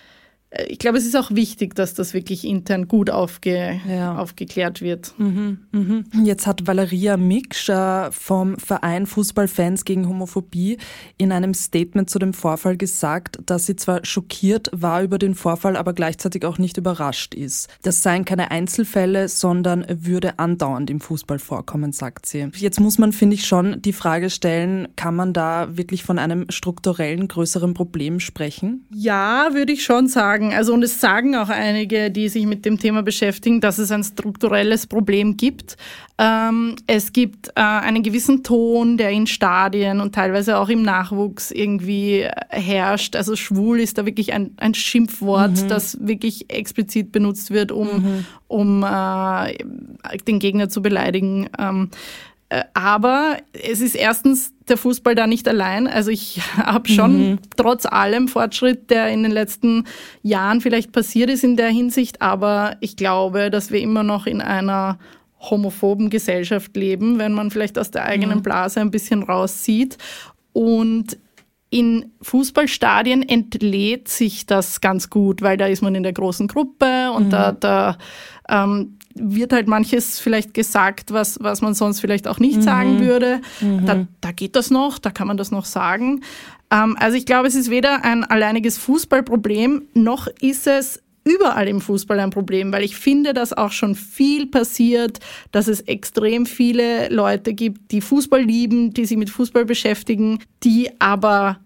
ich 0.69 0.79
glaube, 0.79 0.99
es 0.99 1.07
ist 1.07 1.17
auch 1.17 1.31
wichtig, 1.31 1.75
dass 1.75 1.95
das 1.95 2.13
wirklich 2.13 2.45
intern 2.45 2.87
gut 2.87 3.09
aufge 3.09 3.81
ja. 3.89 4.17
aufgeklärt 4.17 4.83
wird. 4.83 5.15
Mhm, 5.19 5.59
mhm. 5.73 6.05
Jetzt 6.25 6.47
hat 6.47 6.67
Valeria 6.67 7.17
Miksch 7.17 7.71
äh, 7.71 8.11
vom 8.13 8.59
Verein 8.59 9.07
Fußballfans 9.07 9.85
gegen 9.85 10.09
Homophobie 10.09 10.77
in 11.17 11.33
einem 11.33 11.55
Statement 11.55 12.11
zu 12.11 12.19
dem 12.19 12.35
Vorfall 12.35 12.77
gesagt, 12.77 13.39
dass 13.47 13.67
sie 13.67 13.77
zwar 13.77 14.05
schockiert 14.05 14.69
war 14.73 15.03
über 15.03 15.19
den 15.19 15.35
Vorfall, 15.35 15.77
aber 15.77 15.95
gleichzeitig 15.95 16.45
auch 16.45 16.59
nicht 16.59 16.77
überrascht 16.77 17.35
ist. 17.35 17.69
Das 17.83 18.03
seien 18.03 18.25
keine 18.27 18.51
Einzelfälle, 18.51 19.29
sondern 19.29 19.87
würde 19.89 20.39
andauernd 20.39 20.91
im 20.91 21.01
Fußball 21.01 21.39
vorkommen, 21.39 21.93
sagt 21.93 22.27
sie. 22.27 22.51
Jetzt 22.57 22.81
muss 22.81 22.99
man, 22.99 23.13
finde 23.13 23.35
ich, 23.35 23.47
schon 23.47 23.81
die 23.81 23.93
Frage 23.93 24.29
stellen, 24.29 24.89
kann 24.97 25.17
man 25.17 25.33
da 25.33 25.77
wirklich 25.77 26.03
von 26.03 26.19
einem 26.19 26.47
strukturellen 26.51 27.29
größeren 27.29 27.73
Problem 27.73 28.21
sprechen? 28.21 28.87
Ja, 28.91 29.51
würde 29.55 29.73
ich 29.73 29.85
schon 29.85 30.09
sagen 30.09 30.42
sagen, 30.43 30.55
also 30.55 30.75
und 30.75 30.83
es 30.83 31.01
sagen 31.01 31.37
auch 31.37 31.49
einige, 31.49 32.11
die 32.11 32.29
sich 32.29 32.47
mit 32.47 32.65
dem 32.65 32.79
Thema 32.79 33.03
beschäftigen, 33.03 33.61
dass 33.61 33.79
es 33.79 33.91
ein 33.91 34.05
strukturelles 34.05 34.87
Problem 34.87 35.37
gibt. 35.37 35.77
Ähm, 36.19 36.77
es 36.87 37.13
gibt 37.13 37.49
äh, 37.49 37.61
einen 37.61 38.03
gewissen 38.03 38.43
Ton, 38.43 38.97
der 38.97 39.11
in 39.11 39.27
Stadien 39.27 40.01
und 40.01 40.15
teilweise 40.15 40.59
auch 40.59 40.69
im 40.69 40.83
Nachwuchs 40.83 41.51
irgendwie 41.51 42.29
herrscht. 42.49 43.17
Also 43.17 43.37
schwul 43.37 43.81
ist 43.81 43.99
da 43.99 44.07
wirklich 44.07 44.33
ein, 44.33 44.53
ein 44.57 44.75
Schimpfwort, 44.75 45.63
mhm. 45.63 45.69
das 45.69 45.99
wirklich 46.01 46.51
explizit 46.51 47.13
benutzt 47.13 47.51
wird, 47.51 47.73
um, 47.73 47.89
mhm. 47.89 48.25
um 48.49 48.83
äh, 48.85 49.57
den 50.27 50.39
Gegner 50.39 50.69
zu 50.69 50.83
beleidigen. 50.83 51.49
Ähm, 51.59 51.91
äh, 52.49 52.65
aber 52.75 53.39
es 53.53 53.81
ist 53.81 53.95
erstens 53.95 54.53
der 54.73 54.79
Fußball 54.79 55.15
da 55.15 55.27
nicht 55.27 55.47
allein. 55.47 55.87
Also 55.87 56.11
ich 56.11 56.41
habe 56.57 56.89
schon 56.89 57.31
mhm. 57.31 57.39
trotz 57.57 57.87
allem 57.87 58.27
Fortschritt, 58.27 58.91
der 58.91 59.09
in 59.09 59.23
den 59.23 59.33
letzten 59.33 59.85
Jahren 60.23 60.61
vielleicht 60.61 60.91
passiert 60.91 61.31
ist 61.31 61.45
in 61.45 61.57
der 61.57 61.69
Hinsicht, 61.69 62.21
aber 62.21 62.77
ich 62.81 62.97
glaube, 62.97 63.51
dass 63.51 63.71
wir 63.71 63.81
immer 63.81 64.03
noch 64.03 64.27
in 64.27 64.41
einer 64.41 64.99
homophoben 65.39 66.09
Gesellschaft 66.09 66.77
leben, 66.77 67.19
wenn 67.19 67.33
man 67.33 67.51
vielleicht 67.51 67.79
aus 67.79 67.91
der 67.91 68.05
eigenen 68.05 68.39
mhm. 68.39 68.43
Blase 68.43 68.81
ein 68.81 68.91
bisschen 68.91 69.23
rauszieht. 69.23 69.99
Und 70.53 71.19
in 71.71 72.13
Fußballstadien 72.21 73.27
entlädt 73.27 74.07
sich 74.07 74.47
das 74.47 74.81
ganz 74.81 75.09
gut, 75.09 75.41
weil 75.43 75.57
da 75.57 75.67
ist 75.67 75.83
man 75.83 75.95
in 75.95 76.03
der 76.03 76.13
großen 76.13 76.47
Gruppe 76.47 77.11
und 77.13 77.27
mhm. 77.27 77.31
da, 77.31 77.53
da 77.53 77.99
ähm, 78.49 78.99
wird 79.15 79.53
halt 79.53 79.69
manches 79.69 80.21
vielleicht 80.21 80.55
gesagt, 80.55 81.13
was, 81.13 81.39
was 81.41 81.61
man 81.61 81.75
sonst 81.75 82.01
vielleicht 82.01 82.29
auch 82.29 82.39
nicht 82.39 82.57
mhm. 82.57 82.63
sagen 82.63 83.01
würde. 83.01 83.41
Mhm. 83.61 83.87
Da, 83.87 84.07
da 84.21 84.33
geht 84.33 84.57
das 84.57 84.71
noch, 84.71 84.99
da 84.99 85.11
kann 85.11 85.27
man 85.27 85.37
das 85.37 85.51
noch 85.51 85.65
sagen. 85.65 86.23
Ähm, 86.71 86.97
also 86.99 87.17
ich 87.17 87.27
glaube, 87.27 87.49
es 87.49 87.55
ist 87.55 87.71
weder 87.71 88.05
ein 88.05 88.25
alleiniges 88.25 88.79
Fußballproblem, 88.79 89.89
noch 89.95 90.27
ist 90.41 90.67
es 90.67 91.03
überall 91.25 91.69
im 91.69 91.81
Fußball 91.81 92.19
ein 92.19 92.31
Problem, 92.31 92.73
weil 92.73 92.83
ich 92.83 92.97
finde, 92.97 93.33
dass 93.33 93.53
auch 93.53 93.73
schon 93.73 93.95
viel 93.95 94.47
passiert, 94.47 95.21
dass 95.53 95.69
es 95.69 95.81
extrem 95.83 96.47
viele 96.47 97.09
Leute 97.11 97.55
gibt, 97.55 97.93
die 97.93 98.01
Fußball 98.01 98.43
lieben, 98.43 98.93
die 98.93 99.05
sich 99.05 99.17
mit 99.17 99.31
Fußball 99.31 99.65
beschäftigen, 99.65 100.41
die 100.65 100.91
aber 100.99 101.61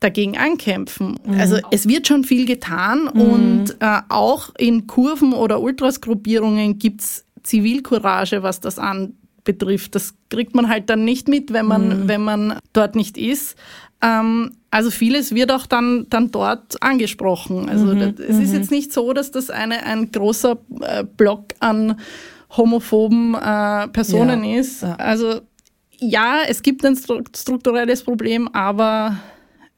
dagegen 0.00 0.36
ankämpfen. 0.36 1.18
Mhm. 1.24 1.40
Also 1.40 1.58
es 1.70 1.88
wird 1.88 2.06
schon 2.06 2.24
viel 2.24 2.46
getan 2.46 3.10
mhm. 3.12 3.20
und 3.20 3.76
äh, 3.80 4.00
auch 4.08 4.50
in 4.58 4.86
Kurven 4.86 5.32
oder 5.32 5.60
Ultrasgruppierungen 5.60 6.78
gibt's 6.78 7.24
Zivilcourage, 7.42 8.42
was 8.42 8.60
das 8.60 8.78
anbetrifft. 8.78 9.94
Das 9.94 10.14
kriegt 10.28 10.54
man 10.54 10.68
halt 10.68 10.90
dann 10.90 11.04
nicht 11.04 11.28
mit, 11.28 11.52
wenn 11.52 11.66
man, 11.66 11.88
mhm. 12.02 12.08
wenn 12.08 12.22
man 12.22 12.58
dort 12.72 12.96
nicht 12.96 13.16
ist. 13.16 13.56
Ähm, 14.02 14.52
also 14.70 14.90
vieles 14.90 15.34
wird 15.34 15.50
auch 15.50 15.66
dann, 15.66 16.06
dann 16.10 16.30
dort 16.30 16.82
angesprochen. 16.82 17.68
Also 17.68 17.86
mhm. 17.86 18.00
das, 18.16 18.26
es 18.28 18.38
ist 18.38 18.50
mhm. 18.50 18.54
jetzt 18.56 18.70
nicht 18.70 18.92
so, 18.92 19.12
dass 19.12 19.30
das 19.30 19.48
eine, 19.48 19.84
ein 19.84 20.10
großer 20.12 20.58
äh, 20.80 21.04
Block 21.04 21.54
an 21.60 21.98
homophoben 22.56 23.34
äh, 23.34 23.88
Personen 23.88 24.44
ja. 24.44 24.60
ist. 24.60 24.82
Ja. 24.82 24.96
Also 24.96 25.40
ja, 25.98 26.40
es 26.46 26.62
gibt 26.62 26.84
ein 26.84 26.96
strukturelles 26.96 28.02
Problem, 28.02 28.48
aber 28.48 29.16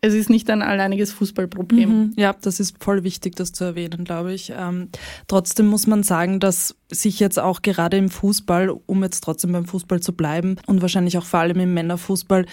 es 0.01 0.15
ist 0.15 0.31
nicht 0.31 0.49
ein 0.51 0.63
alleiniges 0.63 1.13
Fußballproblem. 1.13 1.89
Mhm, 1.89 2.13
ja, 2.17 2.35
das 2.41 2.61
ist 2.61 2.77
voll 2.83 3.03
wichtig, 3.03 3.35
das 3.37 3.53
zu 3.53 3.65
erwähnen, 3.65 4.05
glaube 4.05 4.33
ich. 4.33 4.53
Ähm, 4.57 4.89
trotzdem 5.27 5.67
muss 5.67 5.87
man 5.87 6.03
sagen, 6.03 6.39
dass 6.41 6.77
sich 6.91 7.19
jetzt 7.19 7.39
auch 7.39 7.63
gerade 7.63 7.97
im 7.97 8.09
Fußball, 8.09 8.71
um 8.71 9.03
jetzt 9.03 9.23
trotzdem 9.25 9.53
beim 9.53 9.65
Fußball 9.65 10.01
zu 10.01 10.13
bleiben 10.13 10.57
und 10.67 10.83
wahrscheinlich 10.83 11.19
auch 11.19 11.25
vor 11.25 11.41
allem 11.41 11.59
im 11.59 11.75
Männerfußball, 11.75 12.47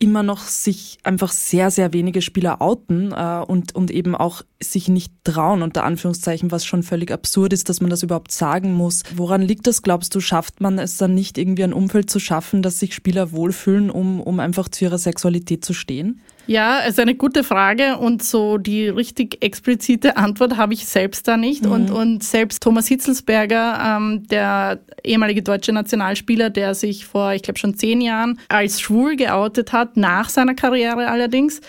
immer 0.00 0.22
noch 0.22 0.40
sich 0.40 0.96
einfach 1.02 1.30
sehr, 1.30 1.70
sehr 1.70 1.92
wenige 1.92 2.22
Spieler 2.22 2.62
outen 2.62 3.12
äh, 3.12 3.44
und, 3.46 3.74
und 3.74 3.90
eben 3.90 4.14
auch 4.14 4.40
sich 4.60 4.88
nicht 4.88 5.12
trauen, 5.24 5.60
unter 5.60 5.84
Anführungszeichen, 5.84 6.50
was 6.50 6.64
schon 6.64 6.82
völlig 6.82 7.12
absurd 7.12 7.52
ist, 7.52 7.68
dass 7.68 7.82
man 7.82 7.90
das 7.90 8.02
überhaupt 8.02 8.32
sagen 8.32 8.72
muss. 8.72 9.02
Woran 9.14 9.42
liegt 9.42 9.66
das, 9.66 9.82
glaubst 9.82 10.14
du? 10.14 10.20
Schafft 10.20 10.62
man 10.62 10.78
es 10.78 10.96
dann 10.96 11.14
nicht, 11.14 11.36
irgendwie 11.36 11.64
ein 11.64 11.74
Umfeld 11.74 12.08
zu 12.08 12.18
schaffen, 12.18 12.62
dass 12.62 12.80
sich 12.80 12.94
Spieler 12.94 13.32
wohlfühlen, 13.32 13.90
um, 13.90 14.22
um 14.22 14.40
einfach 14.40 14.70
zu 14.70 14.86
ihrer 14.86 14.96
Sexualität 14.96 15.66
zu 15.66 15.74
stehen? 15.74 16.22
Ja, 16.50 16.80
es 16.80 16.94
ist 16.94 16.98
eine 16.98 17.14
gute 17.14 17.44
Frage 17.44 17.96
und 17.96 18.24
so 18.24 18.58
die 18.58 18.88
richtig 18.88 19.40
explizite 19.40 20.16
Antwort 20.16 20.56
habe 20.56 20.74
ich 20.74 20.84
selbst 20.84 21.28
da 21.28 21.36
nicht. 21.36 21.64
Mhm. 21.64 21.70
Und, 21.70 21.90
und 21.92 22.24
selbst 22.24 22.60
Thomas 22.60 22.88
Hitzelsberger, 22.88 23.78
ähm, 23.80 24.26
der 24.26 24.80
ehemalige 25.04 25.44
deutsche 25.44 25.72
Nationalspieler, 25.72 26.50
der 26.50 26.74
sich 26.74 27.06
vor, 27.06 27.34
ich 27.34 27.42
glaube, 27.42 27.60
schon 27.60 27.76
zehn 27.76 28.00
Jahren 28.00 28.40
als 28.48 28.80
schwul 28.80 29.14
geoutet 29.14 29.72
hat, 29.72 29.96
nach 29.96 30.28
seiner 30.28 30.54
Karriere 30.54 31.06
allerdings, 31.06 31.60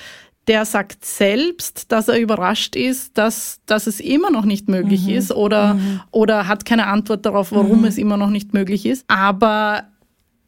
der 0.48 0.66
sagt 0.66 1.06
selbst, 1.06 1.92
dass 1.92 2.08
er 2.08 2.20
überrascht 2.20 2.76
ist, 2.76 3.16
dass, 3.20 3.60
dass 3.68 3.86
es 3.86 4.00
immer 4.00 4.32
noch 4.32 4.46
nicht 4.46 4.68
möglich 4.68 5.04
mhm. 5.06 5.14
ist 5.14 5.32
oder, 5.32 5.76
mhm. 5.76 6.02
oder 6.10 6.48
hat 6.48 6.66
keine 6.66 6.88
Antwort 6.88 7.28
darauf, 7.28 7.52
warum 7.52 7.82
mhm. 7.82 7.86
es 7.86 8.00
immer 8.00 8.18
noch 8.18 8.32
nicht 8.32 8.56
möglich 8.56 8.88
ist. 8.88 9.06
Aber 9.08 9.91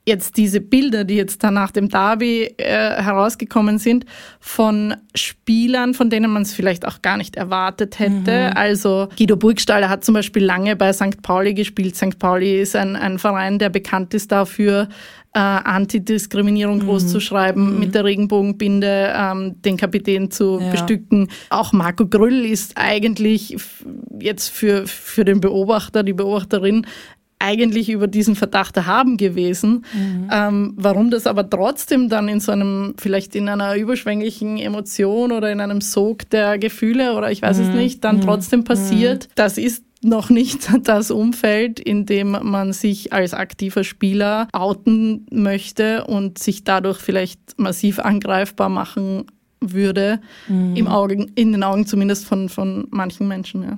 jetzt 0.06 0.36
diese 0.38 0.60
Bilder, 0.60 1.04
die 1.06 1.16
jetzt 1.16 1.44
da 1.44 1.52
nach 1.52 1.72
dem 1.72 1.88
Derby 1.90 2.54
äh, 2.58 3.02
herausgekommen 3.02 3.78
sind, 3.78 4.06
von 4.40 4.96
Spielern, 5.16 5.94
von 5.94 6.10
denen 6.10 6.32
man 6.32 6.42
es 6.42 6.54
vielleicht 6.54 6.86
auch 6.86 7.02
gar 7.02 7.18
nicht 7.18 7.36
erwartet 7.36 8.00
hätte. 8.00 8.50
Mhm. 8.50 8.58
Also 8.58 9.08
Guido 9.18 9.38
Burgstaller 9.38 9.90
hat 9.90 10.04
zum 10.04 10.16
Beispiel 10.16 10.44
lange 10.44 10.76
bei 10.76 10.92
St. 10.92 11.22
Pauli 11.22 11.54
gespielt. 11.54 11.96
St. 11.96 12.20
Pauli 12.20 12.62
ist 12.62 12.76
ein, 12.76 12.96
ein 12.96 13.18
Verein, 13.18 13.60
der 13.60 13.70
bekannt 13.70 14.14
ist 14.14 14.32
dafür, 14.32 14.90
äh, 15.34 15.40
Antidiskriminierung 15.40 16.80
mhm. 16.80 16.86
groß 16.86 17.08
zu 17.08 17.20
schreiben, 17.20 17.74
mhm. 17.74 17.80
mit 17.80 17.96
der 17.96 18.04
Regenbogenbinde 18.04 19.14
ähm, 19.16 19.62
den 19.62 19.78
Kapitän 19.78 20.32
zu 20.32 20.60
ja. 20.60 20.72
bestücken. 20.72 21.30
Auch 21.50 21.74
Marco 21.74 22.06
Grüll 22.06 22.46
ist 22.46 22.74
eigentlich 22.76 23.56
jetzt 24.20 24.50
für, 24.50 24.86
für 24.86 25.26
den 25.26 25.40
Beobachter, 25.40 26.04
die 26.04 26.14
Beobachterin 26.14 26.86
eigentlich 27.44 27.90
über 27.90 28.08
diesen 28.08 28.36
Verdacht 28.36 28.78
haben 28.86 29.18
gewesen. 29.18 29.86
Mhm. 29.94 30.30
Ähm, 30.32 30.74
warum 30.78 31.12
das 31.12 31.28
aber 31.28 31.50
trotzdem 31.50 32.08
dann 32.08 32.28
in 32.30 32.40
so 32.40 32.54
einem, 32.54 32.96
vielleicht 32.98 33.36
in 33.36 33.50
einer 33.50 33.76
überschwänglichen 33.76 34.58
Emotion 34.58 35.32
oder 35.32 35.52
in 35.52 35.60
einem 35.60 35.82
Sog 35.82 36.30
der 36.30 36.58
Gefühle 36.58 37.16
oder 37.16 37.32
ich 37.32 37.42
weiß 37.42 37.60
mhm. 37.60 37.64
es 37.64 37.76
nicht, 37.76 38.04
dann 38.04 38.18
mhm. 38.18 38.22
trotzdem 38.22 38.64
passiert, 38.64 39.26
mhm. 39.26 39.32
das 39.36 39.58
ist 39.58 39.84
noch 40.02 40.30
nicht 40.30 40.70
das 40.84 41.12
Umfeld, 41.12 41.80
in 41.80 42.06
dem 42.06 42.32
man 42.32 42.72
sich 42.72 43.12
als 43.12 43.34
aktiver 43.34 43.84
Spieler 43.84 44.48
outen 44.54 45.26
möchte 45.30 46.06
und 46.06 46.40
sich 46.40 46.64
dadurch 46.64 47.00
vielleicht 47.00 47.40
massiv 47.58 48.00
angreifbar 48.00 48.70
machen 48.70 49.26
würde, 49.60 50.20
mhm. 50.48 50.76
im 50.76 50.88
Augen, 50.88 51.32
in 51.36 51.52
den 51.52 51.64
Augen 51.64 51.86
zumindest 51.86 52.26
von, 52.26 52.50
von 52.50 52.88
manchen 52.90 53.28
Menschen. 53.28 53.64
Ja. 53.64 53.78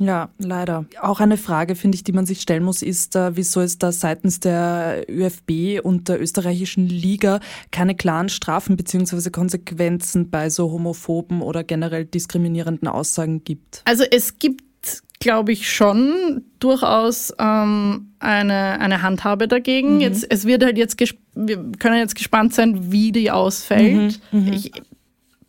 Ja, 0.00 0.30
leider. 0.38 0.86
Auch 1.02 1.20
eine 1.20 1.36
Frage, 1.36 1.76
finde 1.76 1.96
ich, 1.96 2.04
die 2.04 2.12
man 2.12 2.24
sich 2.24 2.40
stellen 2.40 2.64
muss, 2.64 2.80
ist, 2.80 3.16
äh, 3.16 3.36
wieso 3.36 3.60
es 3.60 3.76
da 3.76 3.92
seitens 3.92 4.40
der 4.40 5.04
ÖFB 5.08 5.84
und 5.84 6.08
der 6.08 6.20
österreichischen 6.20 6.88
Liga 6.88 7.38
keine 7.70 7.94
klaren 7.94 8.30
Strafen 8.30 8.76
bzw. 8.76 9.28
Konsequenzen 9.28 10.30
bei 10.30 10.48
so 10.48 10.72
homophoben 10.72 11.42
oder 11.42 11.64
generell 11.64 12.06
diskriminierenden 12.06 12.88
Aussagen 12.88 13.44
gibt. 13.44 13.82
Also 13.84 14.04
es 14.10 14.38
gibt 14.38 14.62
glaube 15.20 15.52
ich 15.52 15.70
schon 15.70 16.44
durchaus 16.60 17.32
ähm, 17.38 18.14
eine, 18.20 18.80
eine 18.80 19.02
Handhabe 19.02 19.48
dagegen. 19.48 19.96
Mhm. 19.96 20.00
Jetzt, 20.00 20.26
es 20.30 20.46
wird 20.46 20.64
halt 20.64 20.78
jetzt, 20.78 20.98
wir 21.34 21.72
können 21.78 21.98
jetzt 21.98 22.14
gespannt 22.14 22.54
sein, 22.54 22.90
wie 22.90 23.12
die 23.12 23.30
ausfällt. 23.30 24.18
Mhm. 24.32 24.46
Mhm. 24.46 24.52
Ich 24.54 24.72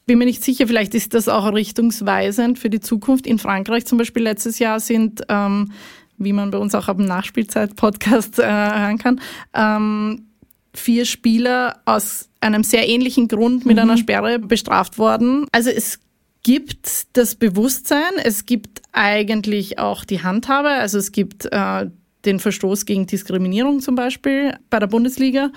bin 0.05 0.17
mir 0.17 0.25
nicht 0.25 0.43
sicher, 0.43 0.67
vielleicht 0.67 0.95
ist 0.95 1.13
das 1.13 1.27
auch 1.27 1.53
richtungsweisend 1.53 2.59
für 2.59 2.69
die 2.69 2.79
Zukunft. 2.79 3.27
In 3.27 3.39
Frankreich 3.39 3.85
zum 3.85 3.97
Beispiel 3.97 4.23
letztes 4.23 4.59
Jahr 4.59 4.79
sind, 4.79 5.21
ähm, 5.29 5.71
wie 6.17 6.33
man 6.33 6.51
bei 6.51 6.57
uns 6.57 6.75
auch 6.75 6.87
am 6.87 6.97
Nachspielzeit-Podcast 6.97 8.39
äh, 8.39 8.43
hören 8.43 8.97
kann, 8.97 9.21
ähm, 9.53 10.27
vier 10.73 11.05
Spieler 11.05 11.81
aus 11.85 12.29
einem 12.39 12.63
sehr 12.63 12.87
ähnlichen 12.87 13.27
Grund 13.27 13.65
mit 13.65 13.77
mhm. 13.77 13.83
einer 13.83 13.97
Sperre 13.97 14.39
bestraft 14.39 14.97
worden. 14.97 15.45
Also 15.51 15.69
es 15.69 15.99
gibt 16.43 17.15
das 17.17 17.35
Bewusstsein, 17.35 18.13
es 18.23 18.45
gibt 18.45 18.81
eigentlich 18.91 19.79
auch 19.79 20.05
die 20.05 20.23
Handhabe, 20.23 20.69
also 20.69 20.97
es 20.97 21.11
gibt 21.11 21.45
äh, 21.51 21.87
den 22.25 22.39
Verstoß 22.39 22.85
gegen 22.85 23.07
Diskriminierung 23.07 23.79
zum 23.79 23.95
Beispiel 23.95 24.57
bei 24.69 24.79
der 24.79 24.87
Bundesliga. 24.87 25.51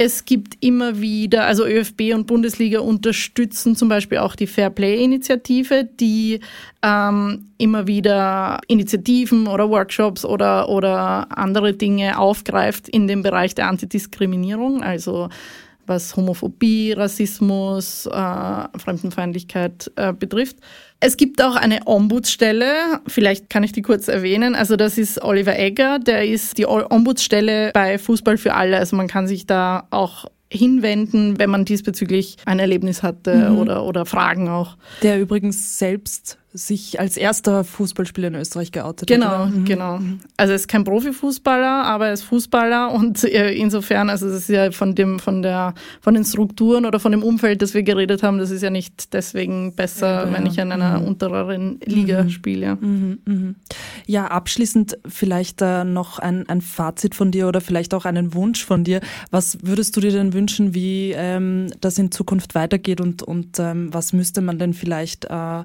Es 0.00 0.24
gibt 0.24 0.64
immer 0.64 1.00
wieder, 1.00 1.46
also 1.46 1.66
ÖFB 1.66 2.14
und 2.14 2.28
Bundesliga 2.28 2.78
unterstützen 2.78 3.74
zum 3.74 3.88
Beispiel 3.88 4.18
auch 4.18 4.36
die 4.36 4.46
Fairplay-Initiative, 4.46 5.88
die 5.98 6.38
ähm, 6.84 7.48
immer 7.58 7.88
wieder 7.88 8.60
Initiativen 8.68 9.48
oder 9.48 9.68
Workshops 9.70 10.24
oder, 10.24 10.68
oder 10.68 11.36
andere 11.36 11.74
Dinge 11.74 12.16
aufgreift 12.16 12.88
in 12.88 13.08
dem 13.08 13.24
Bereich 13.24 13.56
der 13.56 13.66
Antidiskriminierung, 13.66 14.84
also 14.84 15.30
was 15.84 16.14
Homophobie, 16.14 16.92
Rassismus, 16.92 18.06
äh, 18.06 18.78
Fremdenfeindlichkeit 18.78 19.90
äh, 19.96 20.12
betrifft. 20.12 20.58
Es 21.00 21.16
gibt 21.16 21.40
auch 21.42 21.54
eine 21.54 21.86
Ombudsstelle, 21.86 23.00
vielleicht 23.06 23.48
kann 23.50 23.62
ich 23.62 23.70
die 23.70 23.82
kurz 23.82 24.08
erwähnen. 24.08 24.56
Also 24.56 24.74
das 24.74 24.98
ist 24.98 25.22
Oliver 25.22 25.56
Egger, 25.56 26.00
der 26.00 26.26
ist 26.26 26.58
die 26.58 26.66
Ombudsstelle 26.66 27.70
bei 27.72 27.98
Fußball 27.98 28.36
für 28.36 28.54
alle. 28.54 28.78
Also 28.78 28.96
man 28.96 29.06
kann 29.06 29.28
sich 29.28 29.46
da 29.46 29.86
auch 29.90 30.26
hinwenden, 30.50 31.38
wenn 31.38 31.50
man 31.50 31.64
diesbezüglich 31.64 32.36
ein 32.46 32.58
Erlebnis 32.58 33.02
hatte 33.02 33.50
mhm. 33.50 33.58
oder, 33.58 33.84
oder 33.84 34.06
Fragen 34.06 34.48
auch. 34.48 34.76
Der 35.02 35.20
übrigens 35.20 35.78
selbst 35.78 36.38
sich 36.54 36.98
als 36.98 37.18
erster 37.18 37.62
Fußballspieler 37.62 38.28
in 38.28 38.34
Österreich 38.34 38.72
geoutet 38.72 39.06
genau, 39.06 39.26
hat. 39.26 39.52
Genau, 39.52 39.98
genau. 39.98 40.00
Also 40.38 40.52
er 40.52 40.56
ist 40.56 40.66
kein 40.66 40.82
Profifußballer, 40.82 41.84
aber 41.84 42.06
er 42.06 42.14
ist 42.14 42.22
Fußballer 42.22 42.90
und 42.90 43.22
insofern, 43.24 44.08
also 44.08 44.26
es 44.28 44.34
ist 44.34 44.48
ja 44.48 44.70
von 44.70 44.94
dem, 44.94 45.18
von 45.18 45.42
der, 45.42 45.74
von 46.00 46.14
den 46.14 46.24
Strukturen 46.24 46.86
oder 46.86 47.00
von 47.00 47.12
dem 47.12 47.22
Umfeld, 47.22 47.60
das 47.60 47.74
wir 47.74 47.82
geredet 47.82 48.22
haben, 48.22 48.38
das 48.38 48.50
ist 48.50 48.62
ja 48.62 48.70
nicht 48.70 49.12
deswegen 49.12 49.74
besser, 49.74 50.26
ja, 50.26 50.32
wenn 50.32 50.46
ich 50.46 50.56
in 50.56 50.72
einer 50.72 51.00
mhm. 51.00 51.06
untereren 51.06 51.80
Liga 51.84 52.24
mhm. 52.24 52.30
spiele. 52.30 52.76
Mhm, 52.76 53.18
mhm. 53.26 53.54
Ja, 54.06 54.28
abschließend 54.28 54.98
vielleicht 55.06 55.60
äh, 55.60 55.84
noch 55.84 56.18
ein, 56.18 56.48
ein 56.48 56.62
Fazit 56.62 57.14
von 57.14 57.30
dir 57.30 57.48
oder 57.48 57.60
vielleicht 57.60 57.92
auch 57.92 58.06
einen 58.06 58.32
Wunsch 58.32 58.64
von 58.64 58.84
dir. 58.84 59.00
Was 59.30 59.58
würdest 59.62 59.94
du 59.96 60.00
dir 60.00 60.12
denn 60.12 60.32
wünschen, 60.32 60.74
wie 60.74 61.12
ähm, 61.14 61.66
das 61.82 61.98
in 61.98 62.10
Zukunft 62.10 62.54
weitergeht 62.54 63.02
und, 63.02 63.22
und 63.22 63.58
ähm, 63.58 63.92
was 63.92 64.14
müsste 64.14 64.40
man 64.40 64.58
denn 64.58 64.72
vielleicht 64.72 65.26
äh, 65.26 65.64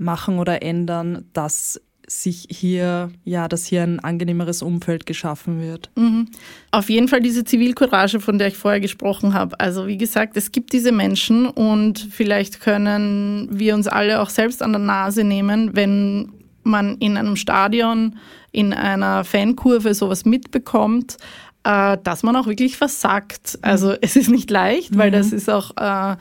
machen 0.00 0.38
oder 0.38 0.62
ändern, 0.62 1.26
dass 1.32 1.80
sich 2.10 2.48
hier, 2.50 3.10
ja, 3.24 3.46
dass 3.46 3.66
hier 3.66 3.84
ein 3.84 4.00
angenehmeres 4.00 4.62
Umfeld 4.62 5.06
geschaffen 5.06 5.60
wird. 5.60 5.90
Mhm. 5.94 6.26
Auf 6.72 6.90
jeden 6.90 7.06
Fall 7.06 7.20
diese 7.20 7.44
Zivilcourage, 7.44 8.18
von 8.18 8.38
der 8.38 8.48
ich 8.48 8.56
vorher 8.56 8.80
gesprochen 8.80 9.32
habe. 9.32 9.58
Also 9.60 9.86
wie 9.86 9.96
gesagt, 9.96 10.36
es 10.36 10.50
gibt 10.50 10.72
diese 10.72 10.90
Menschen 10.90 11.46
und 11.46 12.00
vielleicht 12.10 12.60
können 12.60 13.48
wir 13.52 13.74
uns 13.74 13.86
alle 13.86 14.20
auch 14.20 14.30
selbst 14.30 14.60
an 14.60 14.72
der 14.72 14.80
Nase 14.80 15.22
nehmen, 15.22 15.76
wenn 15.76 16.32
man 16.64 16.96
in 16.98 17.16
einem 17.16 17.36
Stadion, 17.36 18.16
in 18.50 18.72
einer 18.72 19.22
Fankurve 19.22 19.94
sowas 19.94 20.24
mitbekommt, 20.24 21.16
äh, 21.62 21.96
dass 22.02 22.24
man 22.24 22.34
auch 22.34 22.46
wirklich 22.46 22.76
versagt. 22.76 23.58
Also 23.62 23.94
es 24.00 24.16
ist 24.16 24.30
nicht 24.30 24.50
leicht, 24.50 24.98
weil 24.98 25.10
mhm. 25.10 25.14
das 25.14 25.32
ist 25.32 25.48
auch 25.48 25.76
äh, 25.76 26.16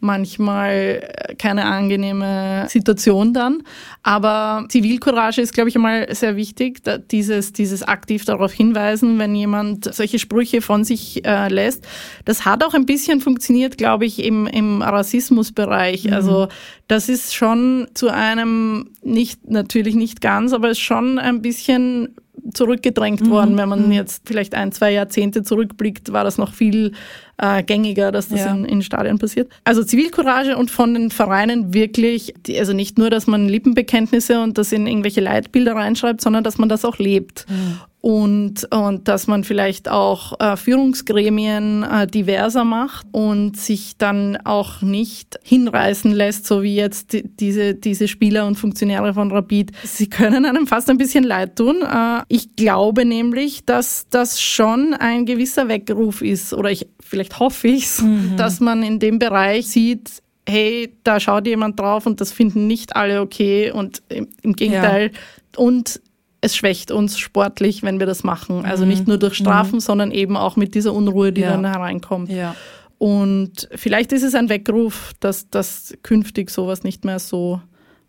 manchmal 0.00 1.02
äh, 1.02 1.34
keine 1.34 1.64
angenehme 1.64 2.66
Situation 2.68 3.34
dann. 3.34 3.62
Aber 4.02 4.66
Zivilcourage 4.68 5.40
ist, 5.40 5.52
glaube 5.52 5.68
ich, 5.68 5.76
einmal 5.76 6.12
sehr 6.14 6.36
wichtig, 6.36 6.82
dieses, 7.10 7.52
dieses 7.52 7.82
aktiv 7.82 8.24
darauf 8.24 8.52
hinweisen, 8.52 9.18
wenn 9.18 9.34
jemand 9.34 9.92
solche 9.92 10.18
Sprüche 10.18 10.62
von 10.62 10.84
sich 10.84 11.24
äh, 11.24 11.48
lässt. 11.48 11.86
Das 12.24 12.44
hat 12.44 12.64
auch 12.64 12.74
ein 12.74 12.86
bisschen 12.86 13.20
funktioniert, 13.20 13.78
glaube 13.78 14.06
ich, 14.06 14.24
im, 14.24 14.46
im 14.46 14.82
Rassismusbereich. 14.82 16.04
Mhm. 16.04 16.12
Also 16.12 16.48
das 16.86 17.08
ist 17.08 17.34
schon 17.34 17.88
zu 17.94 18.08
einem, 18.08 18.90
nicht 19.02 19.50
natürlich 19.50 19.94
nicht 19.94 20.20
ganz, 20.20 20.52
aber 20.52 20.70
es 20.70 20.78
ist 20.78 20.84
schon 20.84 21.18
ein 21.18 21.42
bisschen 21.42 22.16
zurückgedrängt 22.52 23.22
mhm. 23.22 23.30
worden. 23.30 23.56
Wenn 23.58 23.68
man 23.68 23.86
mhm. 23.86 23.92
jetzt 23.92 24.22
vielleicht 24.26 24.54
ein, 24.54 24.72
zwei 24.72 24.92
Jahrzehnte 24.92 25.42
zurückblickt, 25.42 26.12
war 26.12 26.24
das 26.24 26.38
noch 26.38 26.52
viel 26.52 26.92
äh, 27.38 27.62
gängiger, 27.62 28.12
dass 28.12 28.28
das 28.28 28.40
ja. 28.40 28.52
in, 28.52 28.64
in 28.64 28.82
Stadien 28.82 29.18
passiert. 29.18 29.50
Also 29.64 29.84
Zivilcourage 29.84 30.56
und 30.56 30.70
von 30.70 30.94
den 30.94 31.10
Vereinen 31.10 31.72
wirklich, 31.72 32.34
die, 32.46 32.58
also 32.58 32.72
nicht 32.72 32.98
nur, 32.98 33.10
dass 33.10 33.26
man 33.26 33.48
Lippenbekenntnisse 33.48 34.40
und 34.42 34.58
das 34.58 34.72
in 34.72 34.86
irgendwelche 34.86 35.20
Leitbilder 35.20 35.74
reinschreibt, 35.74 36.20
sondern 36.20 36.44
dass 36.44 36.58
man 36.58 36.68
das 36.68 36.84
auch 36.84 36.98
lebt. 36.98 37.46
Mhm 37.48 37.78
und, 38.00 38.72
und 38.72 39.08
dass 39.08 39.26
man 39.26 39.42
vielleicht 39.42 39.88
auch 39.88 40.38
äh, 40.38 40.56
Führungsgremien 40.56 41.82
äh, 41.82 42.06
diverser 42.06 42.64
macht 42.64 43.06
und 43.10 43.56
sich 43.56 43.96
dann 43.98 44.36
auch 44.44 44.82
nicht 44.82 45.38
hinreißen 45.42 46.12
lässt, 46.12 46.46
so 46.46 46.62
wie 46.62 46.76
jetzt 46.76 47.12
die, 47.12 47.24
diese, 47.24 47.74
diese 47.74 48.06
Spieler 48.06 48.46
und 48.46 48.54
Funktionäre 48.54 49.14
von 49.14 49.32
Rapid. 49.32 49.72
Sie 49.82 50.08
können 50.08 50.44
einem 50.44 50.68
fast 50.68 50.88
ein 50.90 50.96
bisschen 50.96 51.24
leid 51.24 51.56
tun. 51.56 51.82
Äh, 51.82 52.22
ich 52.28 52.54
glaube 52.54 53.04
nämlich, 53.04 53.64
dass 53.64 54.06
das 54.10 54.40
schon 54.40 54.94
ein 54.94 55.26
gewisser 55.26 55.66
Weckruf 55.66 56.22
ist 56.22 56.54
oder 56.54 56.70
ich, 56.70 56.86
vielleicht 57.00 57.40
hoffe 57.40 57.66
ich's, 57.66 58.00
mhm. 58.02 58.36
dass 58.36 58.60
man 58.60 58.84
in 58.84 59.00
dem 59.00 59.18
Bereich 59.18 59.66
sieht, 59.66 60.22
hey, 60.48 60.96
da 61.02 61.18
schaut 61.18 61.48
jemand 61.48 61.78
drauf 61.80 62.06
und 62.06 62.20
das 62.20 62.30
finden 62.30 62.68
nicht 62.68 62.94
alle 62.94 63.20
okay 63.20 63.72
und 63.72 64.02
im, 64.08 64.28
im 64.42 64.54
Gegenteil. 64.54 65.10
Ja. 65.12 65.58
Und 65.58 66.00
es 66.40 66.56
schwächt 66.56 66.90
uns 66.90 67.18
sportlich, 67.18 67.82
wenn 67.82 67.98
wir 67.98 68.06
das 68.06 68.24
machen. 68.24 68.64
Also 68.64 68.84
mhm. 68.84 68.90
nicht 68.90 69.08
nur 69.08 69.18
durch 69.18 69.34
Strafen, 69.34 69.76
mhm. 69.76 69.80
sondern 69.80 70.10
eben 70.12 70.36
auch 70.36 70.56
mit 70.56 70.74
dieser 70.74 70.92
Unruhe, 70.92 71.32
die 71.32 71.42
ja. 71.42 71.50
dann 71.50 71.64
hereinkommt. 71.64 72.30
Ja. 72.30 72.54
Und 72.98 73.68
vielleicht 73.74 74.12
ist 74.12 74.24
es 74.24 74.34
ein 74.34 74.48
Weckruf, 74.48 75.12
dass 75.20 75.48
das 75.50 75.96
künftig 76.02 76.50
sowas 76.50 76.82
nicht 76.82 77.04
mehr 77.04 77.18
so 77.18 77.60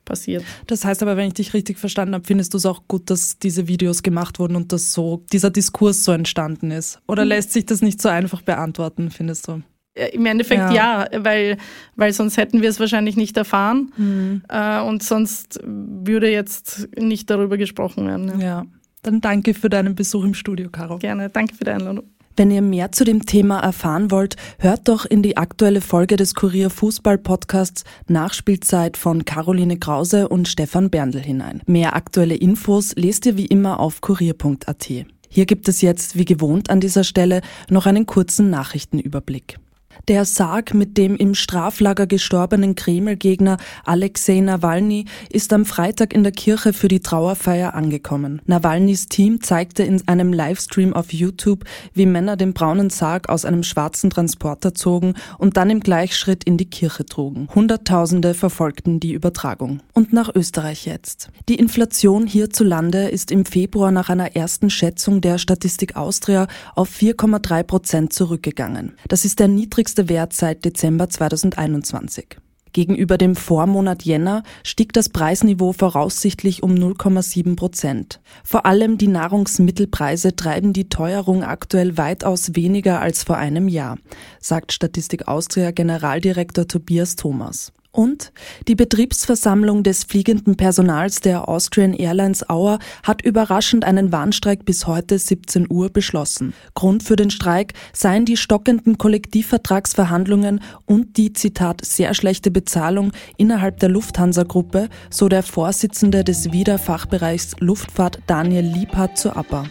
passiert. 0.05 0.43
Das 0.65 0.83
heißt 0.83 1.03
aber, 1.03 1.15
wenn 1.15 1.27
ich 1.27 1.35
dich 1.35 1.53
richtig 1.53 1.77
verstanden 1.77 2.15
habe, 2.15 2.25
findest 2.25 2.53
du 2.53 2.57
es 2.57 2.65
auch 2.65 2.81
gut, 2.87 3.09
dass 3.09 3.37
diese 3.37 3.67
Videos 3.67 4.01
gemacht 4.01 4.39
wurden 4.39 4.55
und 4.55 4.71
dass 4.73 4.91
so 4.91 5.23
dieser 5.31 5.51
Diskurs 5.51 6.03
so 6.03 6.11
entstanden 6.11 6.71
ist? 6.71 6.99
Oder 7.07 7.23
mhm. 7.23 7.29
lässt 7.29 7.53
sich 7.53 7.65
das 7.65 7.81
nicht 7.81 8.01
so 8.01 8.09
einfach 8.09 8.41
beantworten, 8.41 9.11
findest 9.11 9.47
du? 9.47 9.61
Äh, 9.99 10.15
Im 10.15 10.25
Endeffekt 10.25 10.71
ja, 10.71 11.07
ja 11.11 11.23
weil, 11.23 11.57
weil 11.95 12.13
sonst 12.13 12.37
hätten 12.37 12.61
wir 12.61 12.69
es 12.69 12.79
wahrscheinlich 12.79 13.17
nicht 13.17 13.35
erfahren 13.37 13.91
mhm. 13.97 14.41
äh, 14.49 14.81
und 14.81 15.03
sonst 15.03 15.59
würde 15.63 16.29
jetzt 16.29 16.87
nicht 16.97 17.29
darüber 17.29 17.57
gesprochen 17.57 18.07
werden. 18.07 18.39
Ja. 18.39 18.45
ja. 18.45 18.65
Dann 19.01 19.21
danke 19.21 19.53
für 19.53 19.69
deinen 19.69 19.95
Besuch 19.95 20.23
im 20.23 20.33
Studio, 20.33 20.69
Caro. 20.69 20.97
Gerne, 20.97 21.29
danke 21.29 21.55
für 21.55 21.63
die 21.63 21.71
Einladung. 21.71 22.03
Wenn 22.35 22.51
ihr 22.51 22.61
mehr 22.61 22.93
zu 22.93 23.03
dem 23.03 23.25
Thema 23.25 23.59
erfahren 23.59 24.11
wollt, 24.11 24.37
hört 24.59 24.87
doch 24.87 25.05
in 25.05 25.21
die 25.21 25.35
aktuelle 25.35 25.81
Folge 25.81 26.15
des 26.15 26.35
Kurier 26.35 26.69
Fußball 26.69 27.17
Podcasts 27.17 27.83
Nachspielzeit 28.07 28.95
von 28.95 29.25
Caroline 29.25 29.77
Krause 29.77 30.29
und 30.29 30.47
Stefan 30.47 30.89
Berndl 30.89 31.19
hinein. 31.19 31.61
Mehr 31.65 31.97
aktuelle 31.97 32.35
Infos 32.35 32.95
lest 32.95 33.25
ihr 33.25 33.35
wie 33.35 33.45
immer 33.45 33.81
auf 33.81 33.99
kurier.at. 33.99 34.89
Hier 35.27 35.45
gibt 35.45 35.67
es 35.67 35.81
jetzt, 35.81 36.17
wie 36.17 36.23
gewohnt 36.23 36.69
an 36.69 36.79
dieser 36.79 37.03
Stelle, 37.03 37.41
noch 37.69 37.85
einen 37.85 38.05
kurzen 38.05 38.49
Nachrichtenüberblick. 38.49 39.59
Der 40.07 40.25
Sarg 40.25 40.73
mit 40.73 40.97
dem 40.97 41.15
im 41.15 41.35
Straflager 41.35 42.07
gestorbenen 42.07 42.75
Kreml-Gegner 42.75 43.57
Alexei 43.85 44.39
Nawalny 44.39 45.05
ist 45.31 45.53
am 45.53 45.65
Freitag 45.65 46.13
in 46.13 46.23
der 46.23 46.31
Kirche 46.31 46.73
für 46.73 46.87
die 46.87 47.01
Trauerfeier 47.01 47.73
angekommen. 47.73 48.41
Nawalnys 48.45 49.07
Team 49.07 49.41
zeigte 49.41 49.83
in 49.83 50.07
einem 50.07 50.33
Livestream 50.33 50.93
auf 50.93 51.13
YouTube, 51.13 51.65
wie 51.93 52.05
Männer 52.05 52.37
den 52.37 52.53
braunen 52.53 52.89
Sarg 52.89 53.29
aus 53.29 53.45
einem 53.45 53.63
schwarzen 53.63 54.09
Transporter 54.09 54.73
zogen 54.73 55.13
und 55.37 55.57
dann 55.57 55.69
im 55.69 55.79
Gleichschritt 55.79 56.43
in 56.43 56.57
die 56.57 56.69
Kirche 56.69 57.05
trugen. 57.05 57.47
Hunderttausende 57.53 58.33
verfolgten 58.33 58.99
die 58.99 59.13
Übertragung. 59.13 59.81
Und 59.93 60.13
nach 60.13 60.33
Österreich 60.33 60.85
jetzt. 60.85 61.29
Die 61.49 61.55
Inflation 61.55 62.25
hierzulande 62.25 63.09
ist 63.09 63.31
im 63.31 63.45
Februar 63.45 63.91
nach 63.91 64.09
einer 64.09 64.35
ersten 64.35 64.69
Schätzung 64.69 65.21
der 65.21 65.37
Statistik 65.37 65.95
Austria 65.95 66.47
auf 66.75 66.89
4,3 66.89 67.63
Prozent 67.63 68.13
zurückgegangen. 68.13 68.93
Das 69.07 69.25
ist 69.25 69.39
der 69.39 69.47
niedrigste 69.47 69.78
niedrigste 69.79 70.09
Wert 70.09 70.33
seit 70.33 70.65
Dezember 70.65 71.07
2021. 71.07 72.35
Gegenüber 72.73 73.17
dem 73.17 73.37
Vormonat 73.37 74.03
Jänner 74.03 74.43
stieg 74.61 74.91
das 74.91 75.07
Preisniveau 75.07 75.71
voraussichtlich 75.71 76.63
um 76.63 76.73
0,7 76.73 77.55
Prozent. 77.55 78.19
Vor 78.43 78.65
allem 78.65 78.97
die 78.97 79.07
Nahrungsmittelpreise 79.07 80.35
treiben 80.35 80.73
die 80.73 80.89
Teuerung 80.89 81.45
aktuell 81.45 81.97
weitaus 81.97 82.57
weniger 82.57 82.99
als 82.99 83.23
vor 83.23 83.37
einem 83.37 83.69
Jahr, 83.69 83.97
sagt 84.41 84.73
Statistik 84.73 85.29
Austria 85.29 85.71
Generaldirektor 85.71 86.67
Tobias 86.67 87.15
Thomas. 87.15 87.71
Und 87.91 88.31
die 88.67 88.75
Betriebsversammlung 88.75 89.81
des 89.81 90.03
fliegenden 90.03 90.55
Personals 90.55 91.21
der 91.21 91.49
Austrian 91.49 91.93
Airlines 91.93 92.47
Auer 92.47 92.77
hat 93.01 93.23
überraschend 93.23 93.83
einen 93.83 94.11
Warnstreik 94.11 94.63
bis 94.63 94.85
heute 94.85 95.17
17 95.17 95.65
Uhr 95.69 95.89
beschlossen. 95.89 96.53
Grund 96.75 97.01
für 97.01 97.15
den 97.15 97.31
Streik 97.31 97.73
seien 97.91 98.25
die 98.25 98.37
stockenden 98.37 98.99
Kollektivvertragsverhandlungen 98.99 100.61
und 100.85 101.17
die, 101.17 101.33
Zitat, 101.33 101.83
sehr 101.83 102.13
schlechte 102.13 102.51
Bezahlung 102.51 103.11
innerhalb 103.37 103.79
der 103.79 103.89
Lufthansa-Gruppe, 103.89 104.87
so 105.09 105.27
der 105.27 105.41
Vorsitzende 105.41 106.23
des 106.23 106.51
Wiederfachbereichs 106.51 107.55
Luftfahrt 107.59 108.19
Daniel 108.27 108.65
Liebhardt 108.65 109.17
zur 109.17 109.35
APA. 109.35 109.65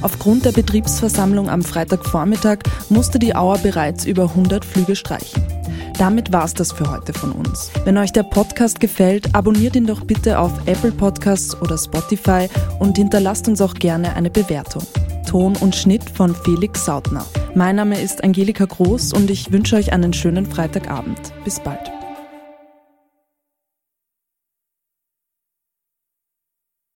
Aufgrund 0.00 0.46
der 0.46 0.52
Betriebsversammlung 0.52 1.50
am 1.50 1.62
Freitagvormittag 1.62 2.60
musste 2.88 3.18
die 3.18 3.36
Auer 3.36 3.58
bereits 3.58 4.06
über 4.06 4.30
100 4.30 4.64
Flüge 4.64 4.96
streichen. 4.96 5.42
Damit 6.00 6.32
war's 6.32 6.54
das 6.54 6.72
für 6.72 6.90
heute 6.90 7.12
von 7.12 7.30
uns. 7.30 7.70
Wenn 7.84 7.98
euch 7.98 8.10
der 8.10 8.22
Podcast 8.22 8.80
gefällt, 8.80 9.34
abonniert 9.34 9.76
ihn 9.76 9.86
doch 9.86 10.02
bitte 10.02 10.38
auf 10.38 10.50
Apple 10.64 10.92
Podcasts 10.92 11.54
oder 11.60 11.76
Spotify 11.76 12.48
und 12.78 12.96
hinterlasst 12.96 13.48
uns 13.48 13.60
auch 13.60 13.74
gerne 13.74 14.16
eine 14.16 14.30
Bewertung. 14.30 14.82
Ton 15.28 15.56
und 15.56 15.76
Schnitt 15.76 16.08
von 16.08 16.34
Felix 16.34 16.86
Sautner. 16.86 17.26
Mein 17.54 17.76
Name 17.76 18.00
ist 18.00 18.24
Angelika 18.24 18.64
Groß 18.64 19.12
und 19.12 19.30
ich 19.30 19.52
wünsche 19.52 19.76
euch 19.76 19.92
einen 19.92 20.14
schönen 20.14 20.46
Freitagabend. 20.46 21.34
Bis 21.44 21.60
bald. 21.60 21.92